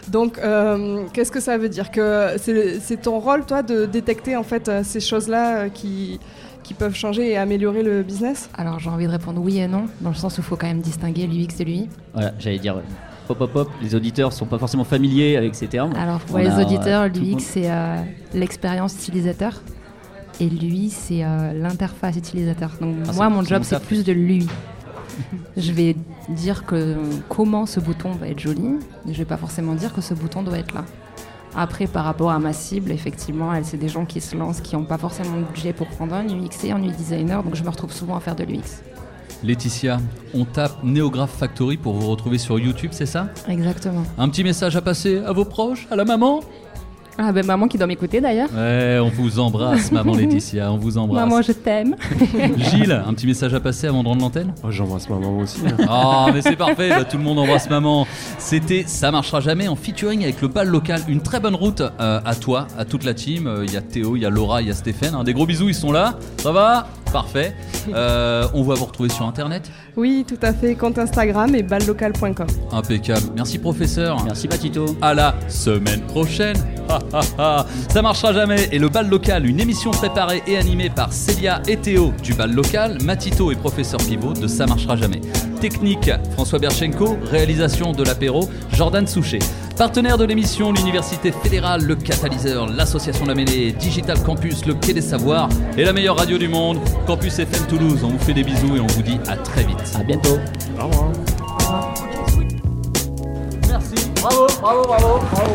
Donc, 0.08 0.38
euh, 0.38 1.04
qu'est-ce 1.12 1.30
que 1.30 1.38
ça 1.38 1.58
veut 1.58 1.68
dire? 1.68 1.90
Que 1.90 2.34
c'est 2.38 3.02
ton 3.02 3.20
rôle, 3.20 3.44
toi, 3.44 3.62
de 3.62 3.84
détecter 3.84 4.36
en 4.36 4.42
fait 4.42 4.68
euh, 4.68 4.82
ces 4.82 4.98
choses-là 5.00 5.56
euh, 5.56 5.68
qui, 5.68 6.18
qui 6.64 6.72
peuvent 6.72 6.94
changer 6.94 7.30
et 7.30 7.36
améliorer 7.36 7.82
le 7.82 8.02
business? 8.02 8.48
Alors 8.54 8.78
j'ai 8.80 8.88
envie 8.88 9.06
de 9.06 9.10
répondre 9.10 9.40
oui 9.40 9.58
et 9.58 9.68
non, 9.68 9.84
dans 10.00 10.08
le 10.08 10.16
sens 10.16 10.38
où 10.38 10.40
il 10.40 10.44
faut 10.44 10.56
quand 10.56 10.66
même 10.66 10.80
distinguer 10.80 11.26
l'UX 11.26 11.60
et 11.60 11.64
l'UI. 11.64 11.88
Voilà, 12.14 12.32
j'allais 12.40 12.58
dire 12.58 12.80
hop 13.28 13.40
hop 13.40 13.54
hop, 13.54 13.70
les 13.82 13.94
auditeurs 13.94 14.32
sont 14.32 14.46
pas 14.46 14.58
forcément 14.58 14.84
familiers 14.84 15.36
avec 15.36 15.54
ces 15.54 15.68
termes. 15.68 15.94
Alors 15.94 16.18
pour 16.20 16.36
On 16.36 16.38
les 16.38 16.58
auditeurs, 16.58 17.06
l'UX 17.06 17.38
c'est 17.38 17.70
euh, 17.70 17.96
l'expérience 18.34 18.94
utilisateur 18.94 19.62
et 20.40 20.48
l'UI 20.48 20.90
c'est 20.90 21.24
euh, 21.24 21.52
l'interface 21.52 22.16
utilisateur. 22.16 22.70
Donc 22.80 22.96
Ah, 23.08 23.12
moi 23.12 23.28
mon 23.28 23.42
job 23.44 23.62
c'est 23.64 23.80
plus 23.82 24.04
de 24.04 24.12
l'UI. 24.12 24.46
je 25.56 25.72
vais 25.72 25.96
dire 26.28 26.64
que 26.64 26.96
comment 27.28 27.66
ce 27.66 27.80
bouton 27.80 28.12
va 28.12 28.28
être 28.28 28.38
joli, 28.40 28.76
je 29.06 29.12
vais 29.12 29.24
pas 29.24 29.36
forcément 29.36 29.74
dire 29.74 29.92
que 29.92 30.00
ce 30.00 30.14
bouton 30.14 30.42
doit 30.42 30.58
être 30.58 30.72
là. 30.74 30.84
Après, 31.56 31.88
par 31.88 32.04
rapport 32.04 32.30
à 32.30 32.38
ma 32.38 32.52
cible, 32.52 32.92
effectivement, 32.92 33.52
elle, 33.52 33.64
c'est 33.64 33.76
des 33.76 33.88
gens 33.88 34.04
qui 34.04 34.20
se 34.20 34.36
lancent, 34.36 34.60
qui 34.60 34.76
n'ont 34.76 34.84
pas 34.84 34.98
forcément 34.98 35.36
de 35.36 35.42
budget 35.42 35.72
pour 35.72 35.88
prendre 35.88 36.14
un 36.14 36.24
UX 36.24 36.64
et 36.64 36.70
un 36.70 36.80
UI 36.80 36.92
designer, 36.92 37.42
donc 37.42 37.56
je 37.56 37.64
me 37.64 37.68
retrouve 37.70 37.92
souvent 37.92 38.14
à 38.16 38.20
faire 38.20 38.36
de 38.36 38.44
l'UX. 38.44 38.82
Laetitia, 39.42 39.98
on 40.32 40.44
tape 40.44 40.84
Néographe 40.84 41.32
Factory 41.32 41.76
pour 41.76 41.94
vous 41.94 42.08
retrouver 42.08 42.38
sur 42.38 42.58
YouTube, 42.58 42.90
c'est 42.92 43.06
ça? 43.06 43.28
Exactement. 43.48 44.04
Un 44.16 44.28
petit 44.28 44.44
message 44.44 44.76
à 44.76 44.80
passer 44.82 45.18
à 45.18 45.32
vos 45.32 45.44
proches, 45.44 45.88
à 45.90 45.96
la 45.96 46.04
maman? 46.04 46.40
Ah 47.22 47.32
ben 47.32 47.44
maman 47.44 47.68
qui 47.68 47.76
doit 47.76 47.86
m'écouter 47.86 48.20
d'ailleurs. 48.20 48.48
Ouais, 48.54 48.98
on 49.02 49.08
vous 49.10 49.38
embrasse, 49.40 49.92
maman 49.92 50.14
Laetitia, 50.14 50.72
on 50.72 50.78
vous 50.78 50.96
embrasse. 50.96 51.22
Maman, 51.28 51.42
je 51.42 51.52
t'aime. 51.52 51.96
Gilles, 52.56 52.92
un 53.06 53.12
petit 53.12 53.26
message 53.26 53.52
à 53.52 53.60
passer 53.60 53.86
avant 53.88 54.02
de 54.02 54.08
rendre 54.08 54.22
l'antenne? 54.22 54.54
Oh, 54.64 54.70
J'embrasse 54.70 55.08
ma 55.10 55.16
maman 55.18 55.38
aussi. 55.38 55.60
Oh, 55.88 56.26
mais 56.32 56.40
c'est 56.40 56.56
parfait, 56.56 56.88
bah, 56.90 57.04
tout 57.04 57.18
le 57.18 57.22
monde 57.22 57.38
embrasse 57.38 57.68
maman. 57.68 58.06
C'était 58.38 58.84
Ça 58.86 59.10
marchera 59.10 59.40
jamais 59.40 59.68
en 59.68 59.76
featuring 59.76 60.22
avec 60.22 60.40
le 60.40 60.48
bal 60.48 60.68
local. 60.68 61.00
Une 61.08 61.20
très 61.20 61.40
bonne 61.40 61.54
route 61.54 61.82
euh, 61.82 62.20
à 62.24 62.34
toi, 62.34 62.66
à 62.78 62.84
toute 62.84 63.04
la 63.04 63.12
team. 63.14 63.46
Euh, 63.46 63.64
Il 63.66 63.72
y 63.72 63.76
a 63.76 63.82
Théo, 63.82 64.16
il 64.16 64.22
y 64.22 64.26
a 64.26 64.30
Laura, 64.30 64.62
il 64.62 64.68
y 64.68 64.70
a 64.70 64.74
Stéphane. 64.74 65.14
hein. 65.14 65.24
Des 65.24 65.34
gros 65.34 65.46
bisous, 65.46 65.68
ils 65.68 65.74
sont 65.74 65.92
là. 65.92 66.14
Ça 66.38 66.52
va? 66.52 66.88
Parfait. 67.12 67.54
Euh, 67.92 68.46
on 68.54 68.62
va 68.62 68.74
vous 68.74 68.84
retrouver 68.84 69.08
sur 69.08 69.26
internet. 69.26 69.68
Oui, 69.96 70.24
tout 70.26 70.38
à 70.42 70.52
fait. 70.52 70.74
Compte 70.74 70.98
Instagram 70.98 71.54
et 71.54 71.62
ballocal.com. 71.62 72.46
Impeccable. 72.72 73.26
Merci 73.36 73.58
professeur. 73.58 74.22
Merci 74.24 74.48
Matito. 74.48 74.96
À 75.02 75.14
la 75.14 75.34
semaine 75.48 76.00
prochaine. 76.02 76.56
Ha, 76.88 76.98
ha, 77.12 77.20
ha. 77.38 77.66
Ça 77.92 78.02
marchera 78.02 78.32
jamais. 78.32 78.68
Et 78.72 78.78
le 78.78 78.88
bal 78.88 79.08
local, 79.08 79.46
une 79.46 79.60
émission 79.60 79.90
préparée 79.90 80.42
et 80.46 80.56
animée 80.56 80.90
par 80.90 81.12
Célia 81.12 81.60
et 81.68 81.76
Théo 81.76 82.12
du 82.22 82.34
bal 82.34 82.52
local, 82.52 82.98
Matito 83.02 83.50
et 83.52 83.56
professeur 83.56 84.00
Pivot 84.00 84.32
de 84.32 84.46
Ça 84.46 84.66
marchera 84.66 84.96
jamais. 84.96 85.20
Technique, 85.60 86.10
François 86.32 86.58
Berchenko. 86.58 87.16
Réalisation 87.30 87.92
de 87.92 88.02
l'apéro, 88.02 88.48
Jordan 88.72 89.06
Souchet. 89.06 89.40
Partenaire 89.76 90.18
de 90.18 90.24
l'émission, 90.24 90.72
l'Université 90.72 91.32
fédérale, 91.32 91.82
le 91.82 91.94
Catalyseur, 91.94 92.66
l'Association 92.66 93.24
La 93.24 93.34
Mêlée, 93.34 93.72
Digital 93.72 94.22
Campus, 94.22 94.66
le 94.66 94.74
Quai 94.74 94.92
des 94.92 95.00
Savoirs 95.00 95.48
et 95.78 95.84
la 95.84 95.92
meilleure 95.94 96.16
radio 96.18 96.36
du 96.36 96.48
monde, 96.48 96.78
Campus 97.06 97.38
FM 97.38 97.66
Toulouse. 97.66 98.00
On 98.04 98.08
vous 98.08 98.18
fait 98.18 98.34
des 98.34 98.44
bisous 98.44 98.76
et 98.76 98.80
on 98.80 98.86
vous 98.88 99.02
dit 99.02 99.18
à 99.26 99.36
très 99.36 99.62
vite. 99.64 99.79
À 99.94 100.02
bientôt. 100.02 100.38
Merci. 103.68 104.10
Bravo, 104.20 104.46
bravo, 104.60 104.82
bravo, 104.84 105.18
bravo. 105.32 105.54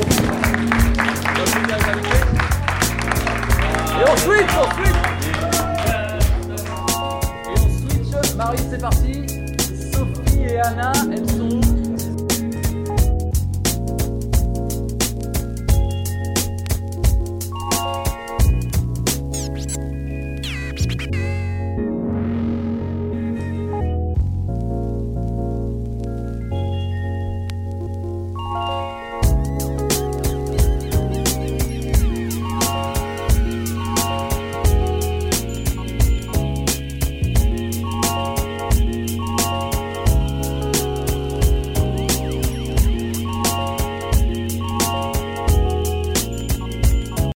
Et 3.98 4.04
on 4.04 4.18
switch, 4.18 4.52
on 4.58 4.68
switch. 4.76 4.98
Et 7.46 7.56
on 7.60 7.68
switch. 7.70 8.36
Marie, 8.36 8.58
c'est 8.70 8.82
parti. 8.82 9.14
Sophie 9.94 10.44
et 10.44 10.60
Anna, 10.60 10.92
elles 11.12 11.30
sont 11.30 11.45